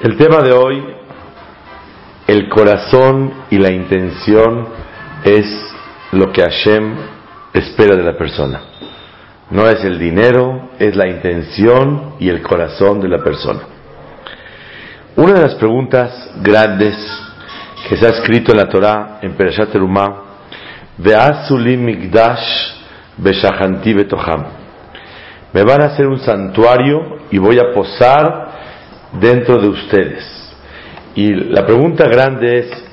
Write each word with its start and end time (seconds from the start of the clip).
El 0.00 0.16
tema 0.16 0.42
de 0.42 0.52
hoy, 0.52 0.84
el 2.26 2.48
corazón 2.48 3.32
y 3.50 3.58
la 3.58 3.70
intención 3.70 4.68
es 5.24 5.46
lo 6.12 6.32
que 6.32 6.42
Hashem 6.42 6.94
espera 7.52 7.96
de 7.96 8.02
la 8.02 8.16
persona. 8.16 8.62
No 9.50 9.68
es 9.68 9.84
el 9.84 9.98
dinero, 9.98 10.70
es 10.78 10.96
la 10.96 11.06
intención 11.06 12.14
y 12.18 12.28
el 12.28 12.42
corazón 12.42 13.00
de 13.00 13.08
la 13.08 13.22
persona. 13.22 13.60
Una 15.16 15.34
de 15.34 15.42
las 15.42 15.54
preguntas 15.54 16.30
grandes 16.42 16.96
que 17.88 17.96
se 17.96 18.06
ha 18.06 18.10
escrito 18.10 18.52
en 18.52 18.58
la 18.58 18.68
Torah, 18.68 19.18
en 19.22 19.34
Perashat 19.34 19.70
Terumah, 19.70 20.22
Migdash 20.98 22.72
Betoham. 23.18 24.63
Me 25.54 25.62
van 25.62 25.82
a 25.82 25.86
hacer 25.86 26.08
un 26.08 26.18
santuario 26.18 27.18
y 27.30 27.38
voy 27.38 27.60
a 27.60 27.72
posar 27.72 28.48
dentro 29.12 29.56
de 29.60 29.68
ustedes. 29.68 30.52
Y 31.14 31.32
la 31.32 31.64
pregunta 31.64 32.08
grande 32.08 32.58
es, 32.58 32.84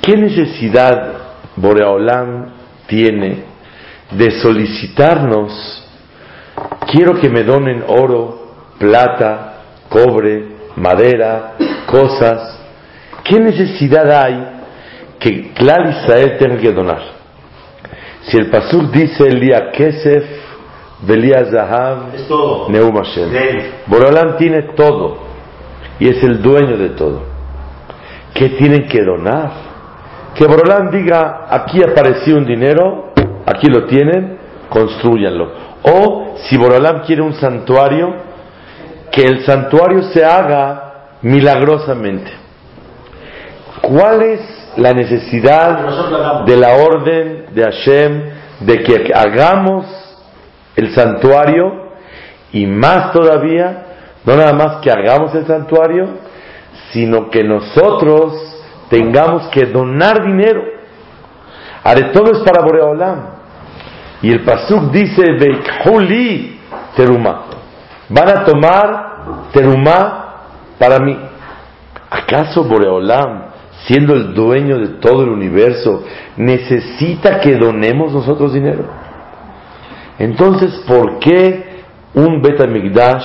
¿qué 0.00 0.16
necesidad 0.16 1.14
Boreolam 1.56 2.52
tiene 2.86 3.42
de 4.12 4.30
solicitarnos, 4.40 5.84
quiero 6.92 7.20
que 7.20 7.28
me 7.28 7.42
donen 7.42 7.82
oro, 7.88 8.54
plata, 8.78 9.54
cobre, 9.88 10.44
madera, 10.76 11.54
cosas? 11.86 12.56
¿Qué 13.24 13.40
necesidad 13.40 14.08
hay 14.12 14.46
que 15.18 15.52
Clar 15.54 15.90
Israel 15.90 16.36
tenga 16.38 16.56
que 16.56 16.70
donar? 16.70 17.02
Si 18.22 18.36
el 18.36 18.48
Pasuk 18.48 18.92
dice 18.92 19.24
el 19.26 19.40
día 19.40 19.72
Kesef, 19.72 20.39
Belia 21.02 21.44
Zahav, 21.50 22.68
Neum 22.68 22.94
Hashem. 22.96 23.30
Boreolam 23.86 24.36
tiene 24.36 24.62
todo 24.74 25.30
y 26.00 26.08
es 26.08 26.22
el 26.22 26.42
dueño 26.42 26.76
de 26.76 26.90
todo. 26.90 27.22
¿Qué 28.34 28.50
tienen 28.50 28.88
que 28.88 29.02
donar? 29.02 29.70
Que 30.34 30.46
Borolam 30.46 30.90
diga, 30.90 31.46
aquí 31.50 31.82
apareció 31.82 32.36
un 32.36 32.46
dinero, 32.46 33.12
aquí 33.44 33.66
lo 33.66 33.84
tienen, 33.84 34.38
construyanlo. 34.68 35.50
O 35.82 36.36
si 36.48 36.56
Borolam 36.56 37.02
quiere 37.02 37.22
un 37.22 37.34
santuario, 37.34 38.14
que 39.12 39.22
el 39.22 39.44
santuario 39.44 40.04
se 40.04 40.24
haga 40.24 41.16
milagrosamente. 41.22 42.30
¿Cuál 43.82 44.22
es 44.22 44.40
la 44.76 44.92
necesidad 44.92 46.44
de 46.46 46.56
la 46.56 46.76
orden 46.76 47.46
de 47.52 47.62
Hashem 47.62 48.22
de 48.60 48.82
que 48.82 49.10
hagamos 49.12 49.84
el 50.80 50.94
santuario 50.94 51.90
y 52.52 52.66
más 52.66 53.12
todavía, 53.12 53.86
no 54.24 54.36
nada 54.36 54.52
más 54.52 54.76
que 54.82 54.90
hagamos 54.90 55.34
el 55.34 55.46
santuario, 55.46 56.08
sino 56.92 57.30
que 57.30 57.44
nosotros 57.44 58.34
tengamos 58.88 59.48
que 59.48 59.66
donar 59.66 60.24
dinero. 60.24 60.62
Ahora 61.84 62.12
todo 62.12 62.32
es 62.32 62.38
para 62.40 62.62
Boreolam. 62.62 63.40
Y 64.22 64.30
el 64.30 64.40
Pasuk 64.40 64.90
dice, 64.90 65.22
Huli 65.86 66.58
teruma. 66.94 67.44
Van 68.08 68.28
a 68.28 68.44
tomar 68.44 69.10
teruma 69.52 70.26
para 70.78 70.98
mí. 70.98 71.16
¿Acaso 72.10 72.64
Boreolam, 72.64 73.44
siendo 73.86 74.14
el 74.14 74.34
dueño 74.34 74.78
de 74.78 74.88
todo 74.98 75.22
el 75.22 75.30
universo, 75.30 76.04
necesita 76.36 77.40
que 77.40 77.56
donemos 77.56 78.12
nosotros 78.12 78.52
dinero? 78.52 78.99
Entonces, 80.20 80.84
¿por 80.86 81.18
qué 81.18 81.70
un 82.14 82.42
Betamigdash, 82.42 83.24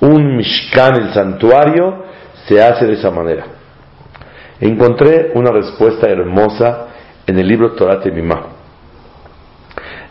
un 0.00 0.36
Mishkan, 0.36 0.96
el 0.96 1.12
santuario, 1.12 2.04
se 2.46 2.62
hace 2.62 2.86
de 2.86 2.94
esa 2.94 3.10
manera. 3.10 3.46
Encontré 4.60 5.32
una 5.34 5.50
respuesta 5.50 6.08
hermosa 6.08 6.88
en 7.26 7.38
el 7.38 7.48
libro 7.48 7.72
Torah 7.72 8.00
Temimá. 8.00 8.48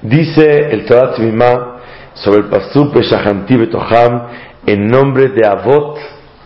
Dice 0.02 0.72
el 0.72 0.86
Torah 0.86 1.14
Temimá 1.14 1.78
sobre 2.14 2.40
el 2.40 2.46
Pasuk 2.46 2.94
Beshahanti 2.94 3.56
Betoham 3.56 4.28
en 4.66 4.88
nombre 4.88 5.30
de 5.30 5.48
Avot 5.48 5.98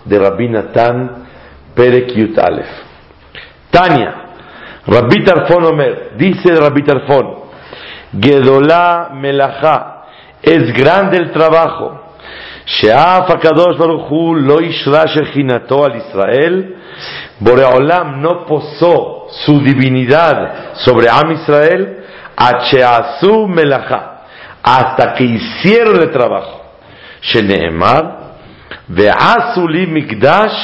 de 0.06 0.20
Rabbi 0.20 0.50
Natan 0.50 1.26
Perek 1.74 2.14
Yut 2.14 2.38
Alef. 2.38 2.68
Tania, 3.70 4.16
Rabbi 4.86 5.24
Tarfon 5.24 5.66
Omer, 5.66 6.12
dice 6.18 6.56
Rabbi 6.56 6.84
Tarfon, 6.84 7.47
Gedolá 8.21 9.11
Melachá, 9.13 10.05
es 10.43 10.73
grande 10.73 11.17
el 11.17 11.33
trabajo 11.33 12.03
שאף 12.67 13.31
הקדוש 13.31 13.77
ברוך 13.77 14.09
הוא 14.09 14.37
לא 14.37 14.61
אישרה 14.61 15.09
שכינתו 15.09 15.87
al 15.87 15.91
Israel, 15.91 16.63
Boreolam 17.41 18.23
no 18.23 18.47
posó 18.47 19.27
su 19.45 19.61
divinidad 19.61 20.75
sobre 20.75 21.09
Am 21.09 21.33
Israel, 21.33 22.05
Acheazu 22.37 23.49
melacha, 23.49 24.01
hasta 24.63 25.15
que 25.15 25.25
hicieron 25.25 26.01
el 26.01 26.11
trabajo. 26.11 26.61
Sheneemar, 27.21 28.05
Ve'asu 28.89 29.67
li 29.69 29.87
mikdash 29.87 30.59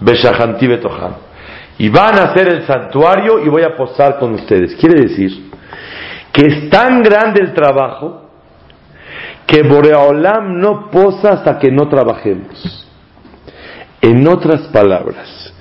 beshachanti 0.00 0.66
betocham. 0.66 1.14
Y 1.78 1.88
van 1.88 2.18
a 2.18 2.22
hacer 2.24 2.48
el 2.48 2.66
santuario 2.66 3.38
y 3.44 3.48
voy 3.48 3.62
a 3.62 3.76
posar 3.76 4.18
con 4.18 4.34
ustedes. 4.34 4.74
Quiere 4.76 5.02
decir 5.02 5.50
que 6.31 6.45
es 6.45 6.69
tan 6.69 7.01
grande 7.01 7.41
el 7.41 7.53
trabajo 7.53 8.29
que 9.45 9.63
Boreolam 9.63 10.59
no 10.59 10.89
posa 10.91 11.33
hasta 11.33 11.57
que 11.57 11.71
no 11.71 11.89
trabajemos. 11.89 12.87
En 14.01 14.27
otras 14.27 14.67
palabras, 14.67 15.53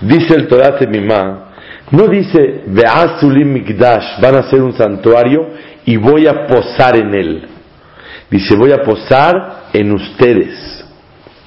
dice 0.00 0.34
el 0.34 0.48
Torah 0.48 0.76
Temimá, 0.76 1.52
no 1.92 2.08
dice 2.08 2.64
Beazulim 2.66 3.52
Mikdash, 3.52 4.20
van 4.20 4.34
a 4.34 4.38
hacer 4.40 4.60
un 4.62 4.72
santuario 4.72 5.48
y 5.84 5.96
voy 5.96 6.26
a 6.26 6.46
posar 6.46 6.96
en 6.96 7.14
él. 7.14 7.48
Dice, 8.30 8.54
voy 8.54 8.72
a 8.72 8.82
posar 8.82 9.70
en 9.72 9.92
ustedes. 9.92 10.84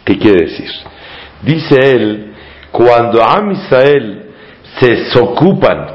¿Qué 0.03 0.17
quiere 0.17 0.45
decir? 0.45 0.69
Dice 1.41 1.75
él, 1.91 2.33
cuando 2.71 3.23
Am 3.23 3.51
Israel 3.51 4.31
se 4.79 5.19
ocupan 5.19 5.87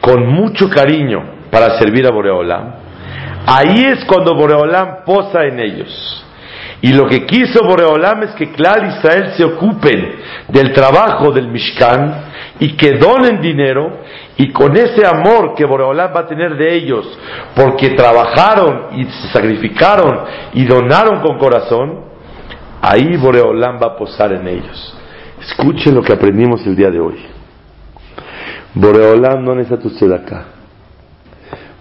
con 0.00 0.26
mucho 0.26 0.70
cariño 0.70 1.35
para 1.56 1.78
servir 1.78 2.06
a 2.06 2.10
Boreolam, 2.10 2.74
Ahí 3.46 3.82
es 3.84 4.04
cuando 4.04 4.34
Boreolam 4.34 5.04
posa 5.06 5.44
en 5.44 5.58
ellos. 5.58 6.24
Y 6.82 6.92
lo 6.92 7.06
que 7.06 7.24
quiso 7.24 7.64
Boreolam 7.64 8.24
es 8.24 8.32
que 8.32 8.52
Clar 8.52 8.84
Israel 8.84 9.32
se 9.36 9.44
ocupen 9.44 10.16
del 10.48 10.74
trabajo 10.74 11.30
del 11.32 11.48
Mishkan 11.48 12.24
y 12.58 12.76
que 12.76 12.98
donen 12.98 13.40
dinero 13.40 14.00
y 14.36 14.52
con 14.52 14.76
ese 14.76 15.06
amor 15.06 15.54
que 15.54 15.64
Boreolam 15.64 16.14
va 16.14 16.20
a 16.20 16.26
tener 16.26 16.56
de 16.58 16.74
ellos 16.74 17.06
porque 17.54 17.90
trabajaron 17.90 18.98
y 18.98 19.04
se 19.04 19.28
sacrificaron 19.28 20.24
y 20.52 20.66
donaron 20.66 21.22
con 21.22 21.38
corazón, 21.38 22.00
ahí 22.82 23.16
Boreolam 23.16 23.80
va 23.80 23.94
a 23.94 23.96
posar 23.96 24.32
en 24.32 24.46
ellos. 24.46 24.98
Escuchen 25.40 25.94
lo 25.94 26.02
que 26.02 26.12
aprendimos 26.12 26.66
el 26.66 26.76
día 26.76 26.90
de 26.90 27.00
hoy. 27.00 27.24
Boreolam 28.74 29.42
no 29.42 29.54
necesita 29.54 29.80
tu 29.80 30.12
acá. 30.12 30.55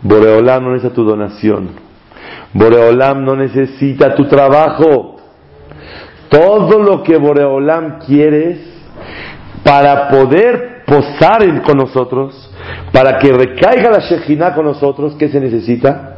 Boreolam 0.05 0.63
no 0.63 0.73
necesita 0.73 0.93
tu 0.93 1.03
donación. 1.03 1.69
Boreolam 2.53 3.25
no 3.25 3.35
necesita 3.35 4.13
tu 4.13 4.27
trabajo. 4.27 5.15
Todo 6.29 6.79
lo 6.79 7.01
que 7.01 7.17
Boreolam 7.17 7.99
quiere 8.05 8.57
para 9.63 10.09
poder 10.09 10.83
posar 10.85 11.63
con 11.63 11.77
nosotros, 11.77 12.51
para 12.91 13.17
que 13.17 13.31
recaiga 13.31 13.89
la 13.89 13.99
Shejina 13.99 14.53
con 14.53 14.65
nosotros, 14.65 15.15
¿qué 15.17 15.27
se 15.29 15.39
necesita? 15.39 16.17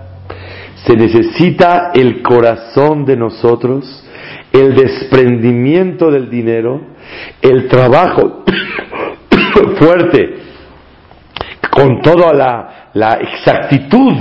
Se 0.85 0.93
necesita 0.93 1.91
el 1.93 2.21
corazón 2.21 3.05
de 3.05 3.15
nosotros, 3.15 4.03
el 4.51 4.75
desprendimiento 4.75 6.11
del 6.11 6.29
dinero, 6.29 6.81
el 7.41 7.69
trabajo 7.69 8.43
fuerte, 9.79 10.39
con 11.71 12.01
toda 12.01 12.33
la, 12.33 12.86
la 12.97 13.13
exactitud 13.13 14.15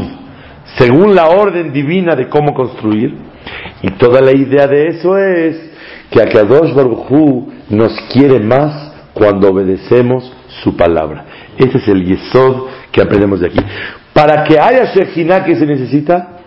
según 0.77 1.15
la 1.15 1.29
orden 1.29 1.73
divina 1.73 2.15
de 2.15 2.29
cómo 2.29 2.53
construir. 2.53 3.15
Y 3.83 3.91
toda 3.93 4.21
la 4.21 4.33
idea 4.33 4.67
de 4.67 4.89
eso 4.89 5.17
es 5.17 5.57
que 6.11 6.21
Akadosh 6.21 6.75
Baruj 6.75 7.11
nos 7.71 7.93
quiere 8.13 8.39
más 8.41 8.93
cuando 9.15 9.51
obedecemos 9.51 10.31
su 10.63 10.77
palabra. 10.77 11.25
Ese 11.57 11.79
es 11.79 11.89
el 11.89 12.05
yesod 12.05 12.67
que 12.93 13.01
aprendemos 13.01 13.41
de 13.41 13.47
aquí. 13.47 13.61
Para 14.13 14.45
que 14.45 14.59
haya 14.59 14.93
Shekhinah 14.95 15.45
que 15.45 15.57
se 15.57 15.67
necesita, 15.67 16.41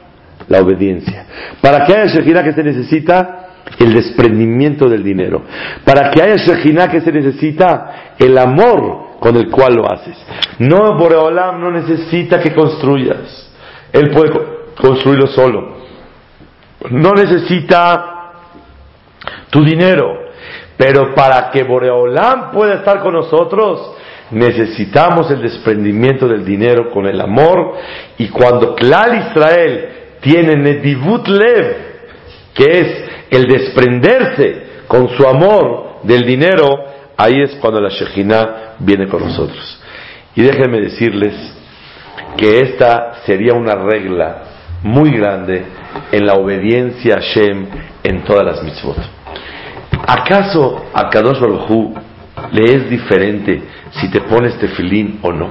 la 0.48 0.60
obediencia. 0.62 1.26
Para 1.62 1.86
que 1.86 1.94
haya 1.94 2.06
Shekhinah 2.14 2.44
que 2.44 2.54
se 2.54 2.64
necesita, 2.64 3.36
el 3.80 3.94
desprendimiento 3.94 4.90
del 4.90 5.04
dinero. 5.04 5.44
Para 5.84 6.12
que 6.12 6.22
haya 6.22 6.36
Shekhinah 6.36 6.90
que 6.90 7.02
se 7.02 7.12
necesita, 7.12 8.16
el 8.18 8.38
amor 8.38 9.09
con 9.20 9.36
el 9.36 9.50
cual 9.50 9.76
lo 9.76 9.92
haces. 9.92 10.18
No, 10.60 10.98
Boreolam 10.98 11.62
no 11.62 11.72
necesita 11.72 12.40
que 12.40 12.54
construyas. 12.54 13.52
Él 13.92 14.12
puede 14.12 14.32
construirlo 14.80 15.28
solo. 15.28 15.80
no 16.92 17.12
necesita 17.12 18.16
tu 19.50 19.64
dinero, 19.64 20.30
pero 20.78 21.14
para 21.14 21.52
que 21.52 21.64
Boreolam 21.64 22.52
pueda 22.52 22.76
estar 22.76 23.02
con 23.02 23.14
nosotros, 23.14 23.96
necesitamos 24.32 25.30
el 25.32 25.42
desprendimiento 25.42 26.28
del 26.28 26.46
dinero 26.46 26.90
con 26.92 27.06
el 27.08 27.20
amor 27.20 27.74
y 28.18 28.30
cuando 28.30 28.76
Klal 28.76 29.30
Israel 29.30 29.90
tiene 30.22 30.56
Nedivut 30.56 31.28
Lev, 31.28 31.76
que 32.54 32.80
es 32.80 33.04
el 33.32 33.46
desprenderse 33.48 34.64
con 34.88 35.10
su 35.10 35.28
amor 35.28 36.00
del 36.04 36.26
dinero, 36.26 36.68
ahí 37.20 37.42
es 37.42 37.56
cuando 37.56 37.82
la 37.82 37.90
Shekhinah 37.90 38.76
viene 38.80 39.10
con 39.10 39.22
nosotros. 39.22 39.78
Y 40.36 40.42
déjenme 40.42 40.80
decirles 40.80 41.34
que 42.38 42.60
esta 42.60 43.16
sería 43.26 43.54
una 43.54 43.76
regla 43.76 44.44
muy 44.84 45.12
grande 45.12 45.66
en 46.14 46.26
la 46.26 46.36
obediencia 46.36 47.16
a 47.16 47.20
Shem 47.20 47.68
en 48.04 48.24
todas 48.24 48.46
las 48.46 48.64
mitzvot. 48.64 48.98
¿Acaso 50.08 50.86
a 50.94 51.10
Kadosh 51.10 51.40
Baruj 51.42 51.98
le 52.52 52.64
es 52.64 52.90
diferente 52.90 53.64
si 53.92 54.10
te 54.10 54.22
pones 54.22 54.58
tefilín 54.58 55.20
o 55.22 55.34
no? 55.34 55.50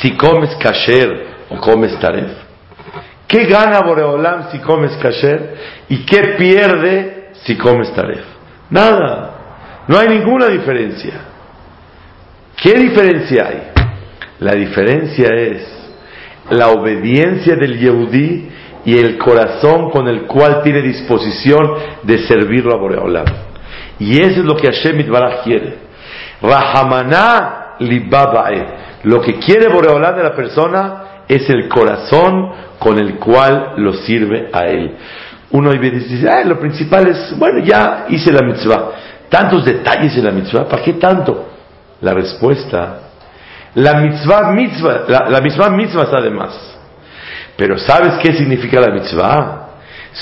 Si 0.00 0.12
comes 0.16 0.54
kasher 0.54 1.26
o 1.50 1.56
comes 1.56 1.98
taref. 1.98 2.30
¿Qué 3.26 3.44
gana 3.46 3.80
Boreolam 3.80 4.52
si 4.52 4.60
comes 4.60 4.92
kasher? 5.02 5.56
¿Y 5.88 6.06
qué 6.06 6.36
pierde 6.38 7.30
si 7.42 7.56
comes 7.56 7.92
taref? 7.92 8.24
Nada. 8.70 9.27
No 9.88 9.98
hay 9.98 10.08
ninguna 10.08 10.46
diferencia. 10.48 11.14
¿Qué 12.62 12.74
diferencia 12.74 13.46
hay? 13.46 13.62
La 14.40 14.54
diferencia 14.54 15.28
es 15.34 15.78
la 16.50 16.68
obediencia 16.68 17.56
del 17.56 17.78
Yehudí 17.78 18.48
y 18.84 18.98
el 18.98 19.18
corazón 19.18 19.90
con 19.90 20.08
el 20.08 20.22
cual 20.22 20.62
tiene 20.62 20.82
disposición 20.82 21.74
de 22.02 22.18
servirlo 22.26 22.74
a 22.74 22.78
Boreolam. 22.78 23.26
Y 23.98 24.20
eso 24.20 24.40
es 24.40 24.44
lo 24.44 24.56
que 24.56 24.68
Hashem 24.68 25.00
Itbaraj 25.00 25.42
quiere. 25.42 25.78
Rahamana 26.40 27.76
libabae. 27.80 28.66
Lo 29.04 29.20
que 29.20 29.38
quiere 29.38 29.68
Boreolam 29.68 30.16
de 30.16 30.22
la 30.22 30.34
persona 30.34 31.02
es 31.28 31.48
el 31.50 31.68
corazón 31.68 32.52
con 32.78 32.98
el 32.98 33.16
cual 33.16 33.74
lo 33.76 33.92
sirve 33.92 34.48
a 34.52 34.66
él. 34.66 34.96
Uno 35.50 35.72
dice, 35.72 36.28
ah, 36.28 36.44
lo 36.44 36.60
principal 36.60 37.08
es, 37.08 37.34
bueno, 37.38 37.64
ya 37.64 38.06
hice 38.08 38.30
la 38.32 38.46
mitzvah. 38.46 38.90
Tantos 39.28 39.64
detalles 39.64 40.16
en 40.16 40.24
la 40.24 40.30
mitzvah, 40.30 40.68
¿para 40.68 40.82
qué 40.82 40.94
tanto? 40.94 41.48
La 42.00 42.14
respuesta, 42.14 43.00
la 43.74 44.00
mitzvah 44.00 44.52
mitzvah, 44.52 45.04
la, 45.08 45.28
la 45.28 45.40
mitzvah 45.40 45.70
mitzvah 45.70 46.08
además. 46.12 46.78
Pero 47.56 47.78
¿sabes 47.78 48.14
qué 48.22 48.32
significa 48.34 48.80
la 48.80 48.92
mitzvah? 48.92 49.68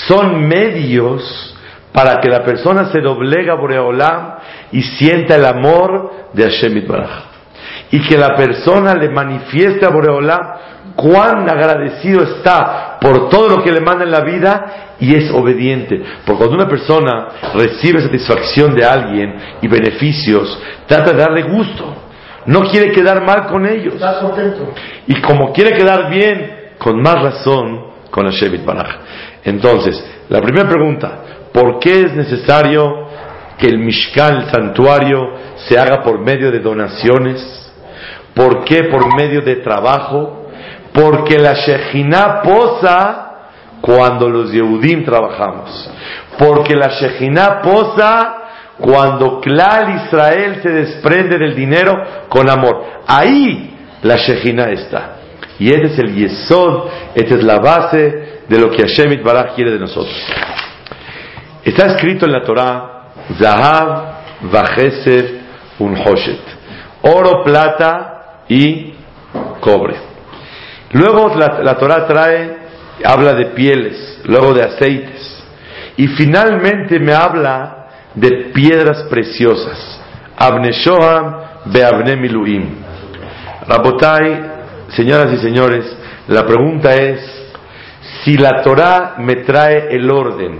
Son 0.07 0.47
medios 0.47 1.55
para 1.93 2.19
que 2.19 2.29
la 2.29 2.43
persona 2.43 2.91
se 2.91 2.99
doblega 2.99 3.53
a 3.53 3.55
Boreolam 3.55 4.35
y 4.71 4.81
sienta 4.81 5.35
el 5.35 5.45
amor 5.45 6.29
de 6.33 6.43
Hashem 6.43 6.77
Itbaraj. 6.77 7.09
Y 7.91 8.01
que 8.07 8.17
la 8.17 8.35
persona 8.35 8.93
le 8.93 9.09
manifieste 9.09 9.85
a 9.85 9.89
Boreolam 9.89 10.41
cuán 10.95 11.49
agradecido 11.49 12.23
está 12.23 12.86
por 12.99 13.29
todo 13.29 13.49
lo 13.49 13.63
que 13.63 13.71
le 13.71 13.81
manda 13.81 14.03
en 14.03 14.11
la 14.11 14.21
vida 14.21 14.95
y 14.99 15.15
es 15.15 15.31
obediente. 15.31 16.01
Porque 16.25 16.37
cuando 16.37 16.55
una 16.55 16.67
persona 16.67 17.27
recibe 17.53 18.01
satisfacción 18.01 18.75
de 18.75 18.85
alguien 18.85 19.35
y 19.61 19.67
beneficios, 19.67 20.59
trata 20.87 21.11
de 21.11 21.17
darle 21.17 21.43
gusto. 21.43 21.95
No 22.45 22.61
quiere 22.61 22.91
quedar 22.91 23.25
mal 23.25 23.47
con 23.47 23.65
ellos. 23.65 23.95
Y 25.05 25.21
como 25.21 25.51
quiere 25.51 25.77
quedar 25.77 26.09
bien, 26.09 26.71
con 26.77 27.01
más 27.01 27.21
razón 27.21 27.87
con 28.09 28.25
la 28.25 28.31
Shevit 28.31 28.63
Baraj. 28.63 28.95
Entonces, 29.43 30.03
la 30.29 30.41
primera 30.41 30.67
pregunta, 30.67 31.21
¿por 31.53 31.79
qué 31.79 32.01
es 32.01 32.13
necesario 32.13 33.07
que 33.57 33.67
el 33.67 33.79
Mishkan, 33.79 34.37
el 34.37 34.51
santuario, 34.51 35.19
se 35.67 35.77
haga 35.77 36.03
por 36.03 36.19
medio 36.19 36.51
de 36.51 36.59
donaciones? 36.59 37.73
¿Por 38.33 38.63
qué 38.63 38.83
por 38.85 39.15
medio 39.15 39.41
de 39.41 39.57
trabajo? 39.57 40.46
Porque 40.97 41.37
la 41.37 41.53
Shejina 41.53 42.41
posa 42.41 43.27
cuando 43.81 44.27
los 44.27 44.51
Yehudim 44.51 45.05
trabajamos. 45.05 45.91
Porque 46.39 46.75
la 46.75 46.87
Shejina 46.87 47.61
posa 47.61 48.37
cuando 48.79 49.39
Klal 49.39 50.05
Israel 50.05 50.59
se 50.63 50.69
desprende 50.69 51.37
del 51.37 51.55
dinero 51.55 51.93
con 52.29 52.49
amor. 52.49 52.83
Ahí 53.05 53.77
la 54.01 54.17
Shejina 54.17 54.71
está. 54.71 55.17
Y 55.59 55.69
este 55.69 55.87
es 55.87 55.99
el 55.99 56.15
yesod, 56.15 56.89
esta 57.13 57.35
es 57.35 57.43
la 57.43 57.59
base 57.59 58.41
de 58.47 58.59
lo 58.59 58.71
que 58.71 58.83
Hashem 58.83 59.23
Baraj 59.23 59.53
quiere 59.53 59.71
de 59.71 59.79
nosotros. 59.79 60.15
Está 61.63 61.87
escrito 61.87 62.25
en 62.25 62.31
la 62.31 62.41
Torah, 62.41 63.11
Zahav, 63.39 64.51
Vajeser, 64.51 65.41
Unhoshet. 65.77 66.41
Oro, 67.03 67.43
plata 67.43 68.43
y 68.47 68.93
cobre. 69.59 70.06
Luego 70.91 71.35
la, 71.35 71.59
la 71.63 71.77
Torah 71.77 72.07
trae, 72.07 72.57
habla 73.03 73.33
de 73.33 73.47
pieles, 73.47 74.21
luego 74.25 74.53
de 74.53 74.63
aceites. 74.63 75.43
Y 75.97 76.07
finalmente 76.09 76.99
me 76.99 77.13
habla 77.13 77.87
de 78.13 78.51
piedras 78.53 79.03
preciosas. 79.09 79.99
Abne 80.37 80.71
Shoham, 80.71 81.35
Beabne 81.65 82.15
Miluim. 82.15 82.75
Rabotai, 83.67 84.57
Señoras 84.89 85.33
y 85.33 85.37
señores, 85.39 85.85
la 86.29 86.45
pregunta 86.45 86.95
es, 86.95 87.19
si 88.23 88.37
la 88.37 88.61
Torah 88.61 89.15
me 89.17 89.35
trae 89.43 89.93
el 89.93 90.09
orden 90.09 90.59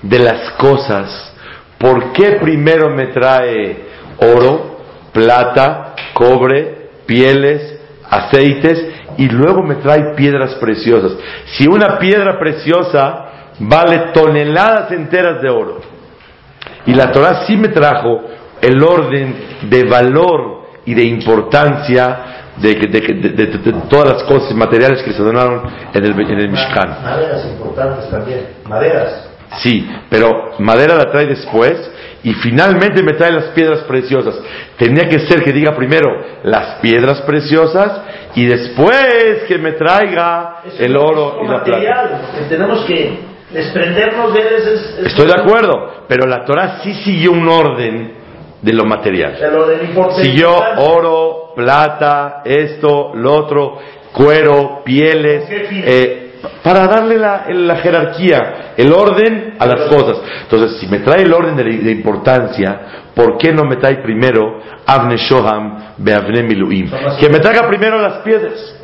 de 0.00 0.18
las 0.18 0.52
cosas, 0.52 1.34
¿por 1.78 2.12
qué 2.12 2.38
primero 2.40 2.88
me 2.88 3.08
trae 3.08 3.84
oro, 4.16 4.80
plata, 5.12 5.94
cobre, 6.14 6.88
pieles, 7.04 7.80
aceites 8.08 8.89
y 9.16 9.28
luego 9.28 9.62
me 9.62 9.76
trae 9.76 10.14
piedras 10.14 10.54
preciosas? 10.56 11.12
Si 11.56 11.66
una 11.66 11.98
piedra 11.98 12.38
preciosa 12.38 13.26
vale 13.58 14.10
toneladas 14.12 14.90
enteras 14.92 15.42
de 15.42 15.50
oro 15.50 15.80
y 16.86 16.94
la 16.94 17.12
Torah 17.12 17.44
sí 17.46 17.56
me 17.56 17.68
trajo 17.68 18.22
el 18.60 18.82
orden 18.82 19.34
de 19.62 19.84
valor 19.84 20.60
y 20.84 20.94
de 20.94 21.04
importancia 21.04 22.40
de, 22.56 23.80
todas 23.88 24.12
las 24.12 24.22
cosas 24.24 24.54
materiales 24.54 25.02
que 25.02 25.12
se 25.12 25.22
donaron 25.22 25.62
en 25.94 26.04
el, 26.04 26.12
en 26.12 26.40
el 26.40 26.50
Mishkan. 26.50 27.02
Maderas 27.02 27.46
importantes 27.46 28.10
también, 28.10 28.48
maderas. 28.64 29.29
Sí, 29.58 29.88
pero 30.08 30.52
madera 30.58 30.94
la 30.94 31.10
trae 31.10 31.26
después 31.26 31.90
y 32.22 32.34
finalmente 32.34 33.02
me 33.02 33.14
trae 33.14 33.32
las 33.32 33.46
piedras 33.46 33.80
preciosas. 33.80 34.38
Tenía 34.76 35.08
que 35.08 35.20
ser 35.20 35.42
que 35.42 35.52
diga 35.52 35.74
primero 35.74 36.08
las 36.44 36.80
piedras 36.80 37.22
preciosas 37.22 38.02
y 38.34 38.46
después 38.46 39.44
que 39.48 39.58
me 39.58 39.72
traiga 39.72 40.62
el 40.78 40.96
oro 40.96 41.40
y 41.44 41.48
la 41.48 41.64
plata. 41.64 42.20
tenemos 42.48 42.84
que 42.84 43.18
desprendernos 43.52 44.32
de 44.34 44.40
él. 44.40 45.06
Estoy 45.06 45.26
de 45.26 45.34
acuerdo, 45.34 46.04
pero 46.06 46.26
la 46.26 46.44
Torah 46.44 46.80
sí 46.82 46.94
siguió 47.02 47.32
un 47.32 47.48
orden 47.48 48.12
de 48.62 48.72
lo 48.72 48.84
material. 48.84 49.36
Siguió 50.22 50.50
oro, 50.76 51.52
plata, 51.56 52.42
esto, 52.44 53.12
lo 53.14 53.34
otro, 53.34 53.78
cuero, 54.12 54.82
pieles, 54.84 55.44
eh, 55.50 56.29
para 56.62 56.86
darle 56.86 57.18
la, 57.18 57.46
la, 57.48 57.76
jerarquía, 57.76 58.72
el 58.76 58.92
orden 58.92 59.54
a 59.58 59.66
las 59.66 59.88
cosas. 59.88 60.18
Entonces, 60.42 60.78
si 60.80 60.86
me 60.86 61.00
trae 61.00 61.22
el 61.22 61.32
orden 61.32 61.56
de, 61.56 61.90
importancia, 61.90 63.10
¿por 63.14 63.36
qué 63.38 63.52
no 63.52 63.64
me 63.64 63.76
trae 63.76 63.96
primero 63.96 64.60
Avne 64.86 65.16
Shoham 65.16 65.94
Beavne 65.98 66.42
Miluim? 66.42 66.90
Que 67.18 67.28
me 67.28 67.38
traiga 67.38 67.68
primero 67.68 68.00
las 68.00 68.18
piedras. 68.18 68.76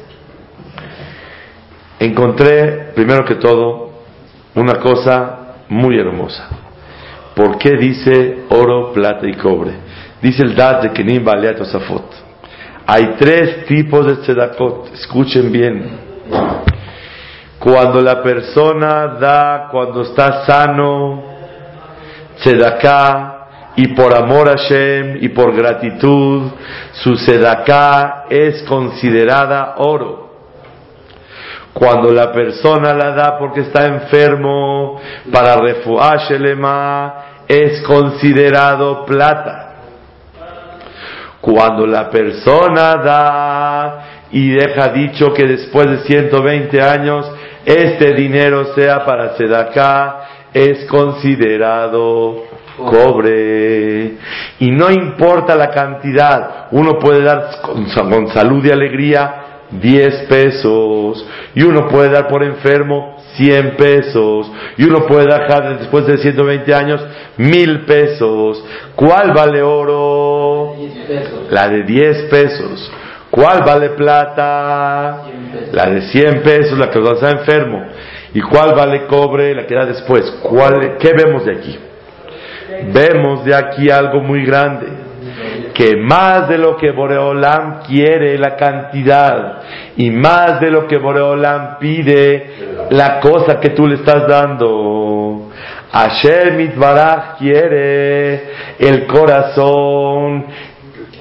Encontré, 1.98 2.92
primero 2.94 3.25
que 3.25 3.36
todo, 3.36 3.92
una 4.54 4.75
cosa 4.80 5.54
muy 5.68 5.98
hermosa. 5.98 6.48
¿Por 7.34 7.58
qué 7.58 7.76
dice 7.76 8.44
oro, 8.48 8.92
plata 8.92 9.26
y 9.26 9.34
cobre? 9.34 9.72
Dice 10.22 10.42
el 10.42 10.54
Dad 10.54 10.82
de 10.82 10.92
Kenim 10.92 11.25
Baleat 11.25 11.60
Osafot. 11.60 12.26
Hay 12.86 13.14
tres 13.18 13.66
tipos 13.66 14.06
de 14.06 14.16
tzedakot. 14.16 14.92
Escuchen 14.94 15.52
bien. 15.52 16.06
Cuando 17.58 18.00
la 18.00 18.22
persona 18.22 19.16
da, 19.18 19.68
cuando 19.70 20.02
está 20.02 20.44
sano, 20.44 21.22
tzedaká, 22.38 23.36
y 23.76 23.88
por 23.88 24.16
amor 24.16 24.48
a 24.48 24.52
Hashem 24.52 25.18
y 25.20 25.28
por 25.28 25.54
gratitud, 25.54 26.50
su 26.92 27.14
tzedaká 27.14 28.25
es 28.30 28.62
considerada 28.62 29.75
oro. 29.76 30.26
Cuando 31.75 32.10
la 32.10 32.32
persona 32.32 32.94
la 32.94 33.10
da 33.10 33.38
porque 33.38 33.60
está 33.60 33.84
enfermo, 33.84 34.98
para 35.30 35.56
refuashelema, 35.56 37.14
es 37.46 37.82
considerado 37.82 39.04
plata. 39.04 39.75
Cuando 41.42 41.86
la 41.86 42.08
persona 42.08 42.96
da 42.96 44.04
y 44.30 44.48
deja 44.52 44.88
dicho 44.88 45.34
que 45.34 45.44
después 45.44 45.86
de 45.86 45.98
120 45.98 46.80
años 46.80 47.30
este 47.66 48.14
dinero 48.14 48.75
sea 48.75 49.04
para 49.04 49.37
Sedaká, 49.37 50.20
es 50.54 50.87
considerado 50.87 52.44
cobre. 52.76 54.14
Y 54.61 54.70
no 54.70 54.90
importa 54.90 55.56
la 55.56 55.70
cantidad, 55.70 56.68
uno 56.70 56.99
puede 56.99 57.23
dar 57.23 57.61
con, 57.62 57.85
con 57.87 58.28
salud 58.28 58.64
y 58.64 58.70
alegría 58.70 59.42
10 59.70 60.26
pesos, 60.28 61.26
y 61.54 61.62
uno 61.62 61.88
puede 61.88 62.11
dar 62.11 62.28
por 62.28 62.44
enfermo 62.44 63.16
100 63.35 63.76
pesos, 63.76 64.50
y 64.76 64.85
uno 64.85 65.06
puede 65.06 65.25
dejar 65.26 65.78
después 65.78 66.06
de 66.06 66.18
120 66.18 66.75
años 66.75 67.04
1000 67.37 67.85
pesos. 67.85 68.64
¿Cuál 68.94 69.32
vale 69.32 69.62
oro? 69.62 70.75
La 71.50 71.68
de 71.68 71.82
10 71.82 72.23
pesos. 72.30 72.92
¿Cuál 73.37 73.64
vale 73.66 73.90
plata? 73.90 75.25
La 75.71 75.90
de 75.90 76.00
100 76.00 76.43
pesos, 76.43 76.78
la 76.78 76.88
que 76.88 76.99
está 76.99 77.33
enfermo. 77.33 77.85
¿Y 78.33 78.40
cuál 78.40 78.75
vale 78.75 79.05
cobre? 79.07 79.55
La 79.55 79.66
que 79.66 79.75
da 79.75 79.85
después. 79.85 80.23
¿Cuál, 80.43 80.97
¿Qué 80.99 81.12
vemos 81.12 81.45
de 81.45 81.52
aquí? 81.52 81.78
Vemos 82.95 83.45
de 83.45 83.55
aquí 83.55 83.90
algo 83.90 84.23
muy 84.23 84.43
grande. 84.47 84.87
Que 85.75 85.97
más 85.97 86.49
de 86.49 86.57
lo 86.57 86.78
que 86.78 86.93
Boreolam 86.93 87.83
quiere 87.83 88.38
la 88.38 88.57
cantidad 88.57 89.61
y 89.99 90.11
más 90.11 90.59
de 90.59 90.71
lo 90.71 90.87
que 90.87 90.97
Boreolam 90.97 91.78
pide 91.78 92.88
la 92.88 93.21
cosa 93.21 93.61
que 93.61 93.69
tú 93.69 93.87
le 93.87 93.97
estás 93.97 94.26
dando. 94.26 95.50
Asher 95.93 96.55
Mitbaraj 96.55 97.37
quiere 97.37 98.49
el 98.78 99.07
corazón, 99.07 100.47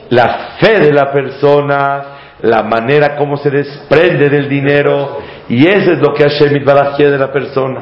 la 0.10 0.58
fe 0.60 0.80
de 0.80 0.94
la 0.94 1.12
persona, 1.12 2.04
la 2.42 2.64
manera 2.64 3.16
como 3.16 3.38
se 3.38 3.50
desprende 3.50 4.30
del 4.30 4.50
dinero, 4.50 5.20
y 5.50 5.68
eso 5.68 5.92
es 5.92 6.00
lo 6.00 6.14
que 6.14 6.24
Hashem 6.24 6.54
Mitbaraj 6.54 6.96
quiere 6.96 7.12
de 7.12 7.18
la 7.18 7.32
persona. 7.32 7.82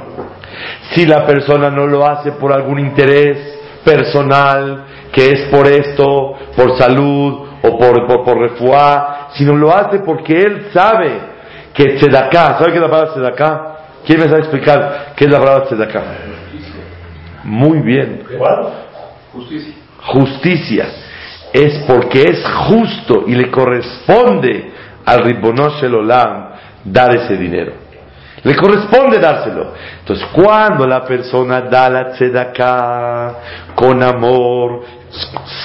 Si 0.94 1.06
la 1.06 1.26
persona 1.26 1.70
no 1.70 1.88
lo 1.88 2.06
hace 2.06 2.34
por 2.34 2.54
algún 2.54 2.80
interés 2.80 3.38
personal, 3.84 4.86
que 5.12 5.30
es 5.30 5.42
por 5.50 5.68
esto, 5.68 6.34
por 6.56 6.78
salud 6.78 7.48
o 7.62 7.78
por, 7.78 8.08
por, 8.08 8.24
por 8.24 8.38
refuá, 8.38 9.30
sino 9.34 9.56
lo 9.56 9.74
hace 9.74 10.00
porque 10.00 10.34
él 10.34 10.68
sabe 10.74 11.34
que 11.74 11.96
tzedaká, 11.96 12.58
¿sabe 12.58 12.72
qué 12.72 12.76
es 12.76 12.82
la 12.82 12.90
palabra 12.90 13.14
tzedaká? 13.14 13.76
¿Quién 14.06 14.20
me 14.20 14.26
sabe 14.26 14.40
explicar 14.40 15.14
qué 15.16 15.26
es 15.26 15.32
la 15.32 15.40
palabra 15.40 15.66
tzedaká? 15.66 16.04
Muy 17.44 17.80
bien. 17.80 18.24
Justicia. 19.34 19.74
Justicia. 20.02 20.86
Es 21.54 21.84
porque 21.88 22.24
es 22.24 22.44
justo 22.68 23.26
y 23.28 23.36
le 23.36 23.52
corresponde 23.52 24.74
al 25.06 25.24
Ribonosh 25.24 25.84
el 25.84 25.96
Olam 25.96 26.50
dar 26.84 27.16
ese 27.16 27.38
dinero. 27.38 27.74
Le 28.44 28.56
corresponde 28.56 29.20
dárselo. 29.20 29.72
Entonces, 30.00 30.28
cuando 30.34 30.86
la 30.86 31.06
persona 31.06 31.62
da 31.62 31.90
la 31.90 32.12
tzedakah 32.12 33.36
con 33.76 34.04
amor, 34.04 34.82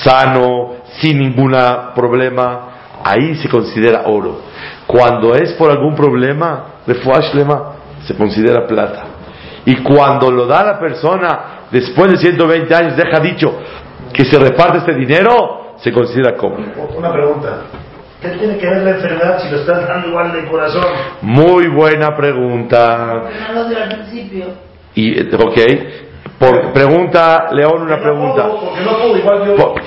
sano, 0.05 0.77
sin 1.01 1.19
ningún 1.19 1.57
problema, 1.95 2.69
ahí 3.03 3.35
se 3.37 3.49
considera 3.49 4.03
oro. 4.07 4.43
Cuando 4.87 5.35
es 5.35 5.53
por 5.55 5.71
algún 5.71 5.95
problema, 5.95 6.65
lema, 6.87 7.73
se 8.07 8.15
considera 8.15 8.67
plata. 8.67 9.05
Y 9.65 9.77
cuando 9.83 10.31
lo 10.31 10.47
da 10.47 10.65
la 10.65 10.79
persona, 10.79 11.41
después 11.71 12.13
de 12.13 12.19
120 12.19 12.75
años, 12.75 12.97
deja 12.97 13.21
dicho 13.21 13.55
que 14.13 14.25
se 14.25 14.39
reparte 14.39 14.79
este 14.79 14.95
dinero, 14.95 15.68
se 15.81 15.93
considera 15.93 16.37
cobre. 16.37 16.65
Una 16.97 17.13
pregunta. 17.13 17.63
¿Qué 18.21 18.31
tiene 18.31 18.59
que 18.59 18.67
ver 18.67 18.83
la 18.83 18.91
enfermedad 18.91 19.39
si 19.41 19.49
lo 19.51 19.59
estás 19.59 19.87
dando 19.87 20.09
igual 20.09 20.33
de 20.33 20.49
corazón? 20.49 20.85
Muy 21.23 21.69
buena 21.69 22.17
pregunta. 22.17 23.21
Porque 23.23 23.39
no 23.41 23.53
lo 23.53 23.69
dio 23.69 23.79
al 23.79 23.89
principio. 23.89 24.47
Y, 24.95 25.21
ok, 25.35 25.59
por, 26.39 26.73
pregunta, 26.73 27.49
León, 27.53 27.83
una 27.83 28.01
pregunta. 28.01 28.49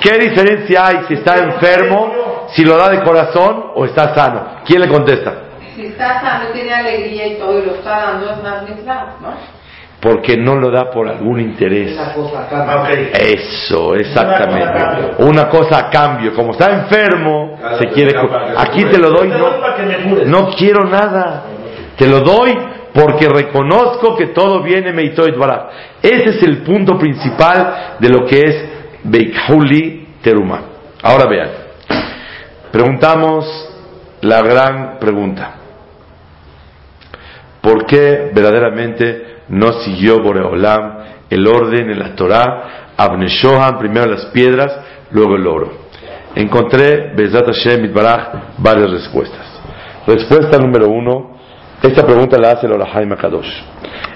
¿Qué 0.00 0.18
diferencia 0.18 0.86
hay 0.86 1.04
si 1.08 1.14
está 1.14 1.36
enfermo, 1.38 2.46
si 2.48 2.64
lo 2.64 2.76
da 2.78 2.88
de 2.88 3.02
corazón 3.02 3.72
o 3.74 3.84
está 3.84 4.14
sano? 4.14 4.60
¿Quién 4.64 4.80
le 4.80 4.88
contesta? 4.88 5.34
Si 5.74 5.86
está 5.86 6.20
sano, 6.22 6.50
tiene 6.52 6.72
alegría 6.72 7.26
y 7.26 7.34
todo, 7.36 7.58
y 7.58 7.66
lo 7.66 7.74
está 7.74 7.90
dando, 7.90 8.30
es 8.30 8.42
más 8.42 8.68
mitzvah, 8.68 9.16
¿no? 9.20 9.61
Porque 10.02 10.36
no 10.36 10.56
lo 10.56 10.72
da 10.72 10.90
por 10.90 11.08
algún 11.08 11.40
interés. 11.40 11.96
Ah, 11.96 12.12
ok. 12.16 12.88
Eso, 13.14 13.94
exactamente. 13.94 15.14
Una 15.18 15.48
cosa 15.48 15.78
a 15.78 15.90
cambio. 15.90 16.34
Como 16.34 16.50
está 16.50 16.72
enfermo, 16.72 17.56
se 17.78 17.86
quiere. 17.90 18.12
Aquí 18.56 18.84
te 18.86 18.98
lo 18.98 19.10
doy, 19.10 19.28
no, 19.28 20.24
no 20.26 20.48
quiero 20.56 20.88
nada. 20.88 21.44
Te 21.96 22.08
lo 22.08 22.18
doy 22.18 22.52
porque 22.92 23.28
reconozco 23.28 24.16
que 24.16 24.26
todo 24.26 24.60
viene 24.60 24.92
Meitoit 24.92 25.36
Baraj. 25.36 25.68
Ese 26.02 26.30
es 26.30 26.42
el 26.42 26.64
punto 26.64 26.98
principal 26.98 27.96
de 28.00 28.08
lo 28.08 28.26
que 28.26 28.40
es 28.40 28.64
Beikhuli 29.04 30.08
Teruma. 30.20 30.62
Ahora 31.00 31.26
vean. 31.26 31.48
Preguntamos 32.72 33.46
la 34.22 34.42
gran 34.42 34.98
pregunta. 34.98 35.54
¿Por 37.60 37.86
qué 37.86 38.32
verdaderamente 38.34 39.31
no 39.48 39.72
siguió 39.84 40.22
Boreolam 40.22 40.98
el 41.30 41.46
orden 41.46 41.90
en 41.90 41.98
la 41.98 42.14
Torah? 42.14 42.92
Abneshohan, 42.96 43.78
primero 43.78 44.10
las 44.10 44.26
piedras, 44.26 44.72
luego 45.10 45.36
el 45.36 45.46
oro. 45.46 45.72
Encontré, 46.34 47.12
Bezat 47.14 47.46
Hashem 47.46 47.84
Itbaraj, 47.86 48.58
varias 48.58 48.90
respuestas. 48.90 49.46
Respuesta 50.06 50.58
número 50.58 50.88
uno, 50.88 51.36
esta 51.82 52.06
pregunta 52.06 52.38
la 52.38 52.52
hace 52.52 52.66
el 52.66 52.72
Orahaim 52.72 53.10
Kadosh. 53.16 53.52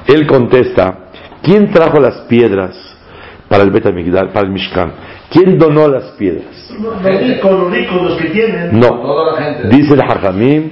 Él 0.06 0.26
contesta, 0.26 1.10
¿quién 1.42 1.70
trajo 1.72 2.00
las 2.00 2.18
piedras 2.28 2.76
para 3.48 3.64
el 3.64 3.70
Bet 3.70 3.86
HaMikdash, 3.86 4.32
para 4.32 4.46
el 4.46 4.52
Mishkan? 4.52 4.92
¿Quién 5.30 5.58
donó 5.58 5.88
las 5.88 6.12
piedras? 6.12 6.72
Los 6.80 7.02
ricos, 7.02 7.50
los 7.50 7.70
ricos, 7.70 8.02
los 8.02 8.16
que 8.18 8.28
tienen. 8.28 8.78
No. 8.78 8.88
Toda 8.88 9.32
la 9.32 9.42
gente. 9.42 9.68
Dice 9.76 9.94
el 9.94 10.00
Hajamim, 10.00 10.70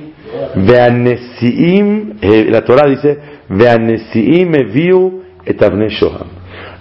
Veanesiim, 0.55 2.17
eh, 2.21 2.47
la 2.51 2.63
Torah 2.63 2.89
dice, 2.89 3.19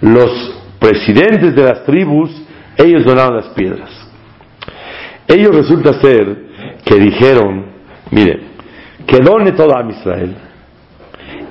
Los 0.00 0.60
presidentes 0.78 1.54
de 1.54 1.62
las 1.62 1.84
tribus, 1.84 2.30
ellos 2.76 3.04
donaron 3.04 3.36
las 3.36 3.48
piedras. 3.48 3.90
Ellos 5.26 5.54
resulta 5.54 6.00
ser 6.00 6.44
que 6.84 6.96
dijeron, 6.96 7.66
mire, 8.10 8.40
que 9.06 9.18
done 9.18 9.52
todo 9.52 9.76
a 9.76 9.88
Israel. 9.90 10.36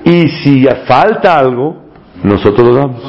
Y 0.04 0.28
si 0.28 0.66
falta 0.86 1.38
algo, 1.38 1.84
nosotros 2.22 2.68
lo 2.68 2.74
damos. 2.74 3.02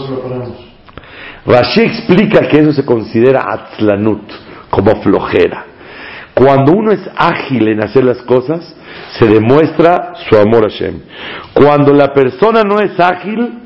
Rashi 1.45 1.81
explica 1.81 2.47
que 2.47 2.59
eso 2.59 2.73
se 2.73 2.85
considera 2.85 3.45
atzlanut, 3.47 4.23
como 4.69 5.01
flojera. 5.01 5.65
Cuando 6.33 6.73
uno 6.73 6.91
es 6.91 7.01
ágil 7.15 7.67
en 7.67 7.83
hacer 7.83 8.03
las 8.03 8.21
cosas, 8.23 8.75
se 9.19 9.25
demuestra 9.27 10.13
su 10.27 10.37
amor 10.37 10.65
a 10.65 10.69
Hashem. 10.69 10.99
Cuando 11.53 11.93
la 11.93 12.13
persona 12.13 12.63
no 12.63 12.79
es 12.79 12.99
ágil, 12.99 13.59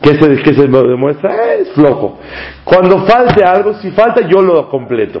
¿qué 0.00 0.14
se, 0.14 0.42
qué 0.42 0.54
se 0.54 0.66
demuestra? 0.66 1.54
Es 1.54 1.72
flojo. 1.72 2.18
Cuando 2.64 3.04
falte 3.06 3.44
algo, 3.44 3.74
si 3.74 3.90
falta, 3.90 4.26
yo 4.28 4.40
lo 4.40 4.68
completo. 4.68 5.20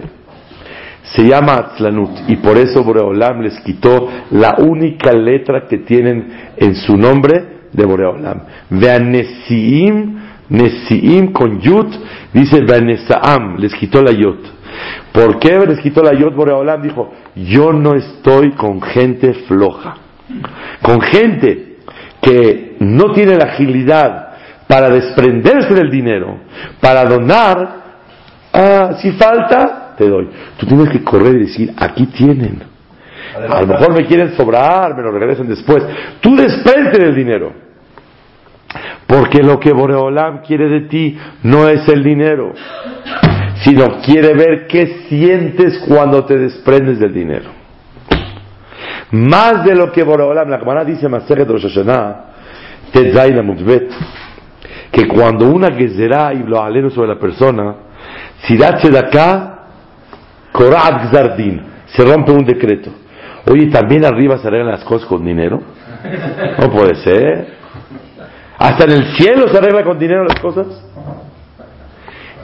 Se 1.02 1.22
llama 1.22 1.54
Atzlanut 1.54 2.28
y 2.28 2.36
por 2.36 2.56
eso 2.56 2.82
Boreolam 2.82 3.42
les 3.42 3.60
quitó 3.60 4.08
la 4.30 4.56
única 4.58 5.12
letra 5.12 5.66
que 5.68 5.78
tienen 5.78 6.52
en 6.56 6.74
su 6.74 6.96
nombre 6.96 7.68
de 7.72 7.84
Boreolam. 7.84 8.40
Vean 8.70 9.10
Nesiim, 9.10 10.16
Nesiim 10.48 11.32
con 11.32 11.60
Yud, 11.60 11.94
dice 12.32 12.62
Veanesaam, 12.66 13.58
les 13.58 13.74
quitó 13.74 14.02
la 14.02 14.12
Yod. 14.12 14.53
¿Por 15.12 15.38
qué 15.38 15.58
les 15.66 15.80
quitó 15.80 16.02
la 16.02 16.12
Yod 16.12 16.34
Boreolam? 16.34 16.82
Dijo, 16.82 17.12
yo 17.34 17.72
no 17.72 17.94
estoy 17.94 18.52
con 18.52 18.80
gente 18.82 19.32
floja, 19.46 19.96
con 20.82 21.00
gente 21.00 21.76
que 22.20 22.76
no 22.80 23.12
tiene 23.12 23.36
la 23.36 23.46
agilidad 23.52 24.28
para 24.66 24.88
desprenderse 24.88 25.74
del 25.74 25.90
dinero, 25.90 26.38
para 26.80 27.04
donar, 27.04 27.68
ah, 28.52 28.98
si 29.00 29.12
falta, 29.12 29.94
te 29.96 30.08
doy. 30.08 30.28
Tú 30.56 30.66
tienes 30.66 30.88
que 30.90 31.02
correr 31.04 31.36
y 31.36 31.46
decir, 31.46 31.72
aquí 31.76 32.06
tienen. 32.06 32.62
A 33.36 33.60
lo 33.60 33.66
mejor 33.66 33.92
me 33.92 34.06
quieren 34.06 34.36
sobrar, 34.36 34.96
me 34.96 35.02
lo 35.02 35.10
regresan 35.10 35.48
después. 35.48 35.84
Tú 36.20 36.36
desprende 36.36 36.98
del 36.98 37.14
dinero. 37.14 37.52
Porque 39.06 39.42
lo 39.42 39.60
que 39.60 39.72
Boreolam 39.72 40.42
quiere 40.42 40.68
de 40.68 40.80
ti 40.82 41.16
no 41.42 41.68
es 41.68 41.86
el 41.88 42.02
dinero, 42.02 42.54
sino 43.62 44.00
quiere 44.00 44.34
ver 44.34 44.66
qué 44.66 45.04
sientes 45.08 45.82
cuando 45.86 46.24
te 46.24 46.36
desprendes 46.38 46.98
del 46.98 47.12
dinero. 47.12 47.50
Más 49.12 49.64
de 49.64 49.74
lo 49.74 49.92
que 49.92 50.02
Boreolam, 50.02 50.48
la 50.48 50.58
Gemara 50.58 50.84
dice 50.84 51.08
Maseret 51.08 51.48
Rosh 51.48 51.68
Hashanah, 51.68 52.24
Tetzain 52.92 53.38
Amutbet, 53.38 53.90
que 54.90 55.06
cuando 55.06 55.46
una 55.46 55.72
gezerá 55.72 56.32
y 56.32 56.42
lo 56.42 56.62
aleno 56.62 56.90
sobre 56.90 57.08
la 57.08 57.18
persona, 57.18 57.74
si 58.42 58.56
da 58.56 58.76
tzedakah, 58.76 59.58
Korat 60.52 61.10
Gzardin, 61.10 61.62
se 61.86 62.04
rompe 62.04 62.32
un 62.32 62.44
decreto. 62.44 62.90
Oye, 63.50 63.66
¿también 63.66 64.04
arriba 64.04 64.38
se 64.38 64.48
arreglan 64.48 64.70
las 64.70 64.84
cosas 64.84 65.06
con 65.06 65.24
dinero? 65.24 65.60
No 66.58 66.70
puede 66.70 66.94
ser. 66.96 67.54
Hasta 68.58 68.84
en 68.84 68.92
el 68.92 69.16
cielo 69.16 69.48
se 69.48 69.58
arregla 69.58 69.84
con 69.84 69.98
dinero 69.98 70.24
las 70.24 70.38
cosas. 70.40 70.66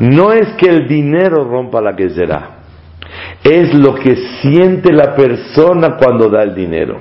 No 0.00 0.32
es 0.32 0.48
que 0.54 0.68
el 0.68 0.88
dinero 0.88 1.44
rompa 1.44 1.80
la 1.80 1.94
que 1.94 2.10
será. 2.10 2.58
Es 3.44 3.74
lo 3.74 3.94
que 3.94 4.16
siente 4.40 4.92
la 4.92 5.14
persona 5.14 5.96
cuando 5.96 6.28
da 6.28 6.42
el 6.42 6.54
dinero. 6.54 6.98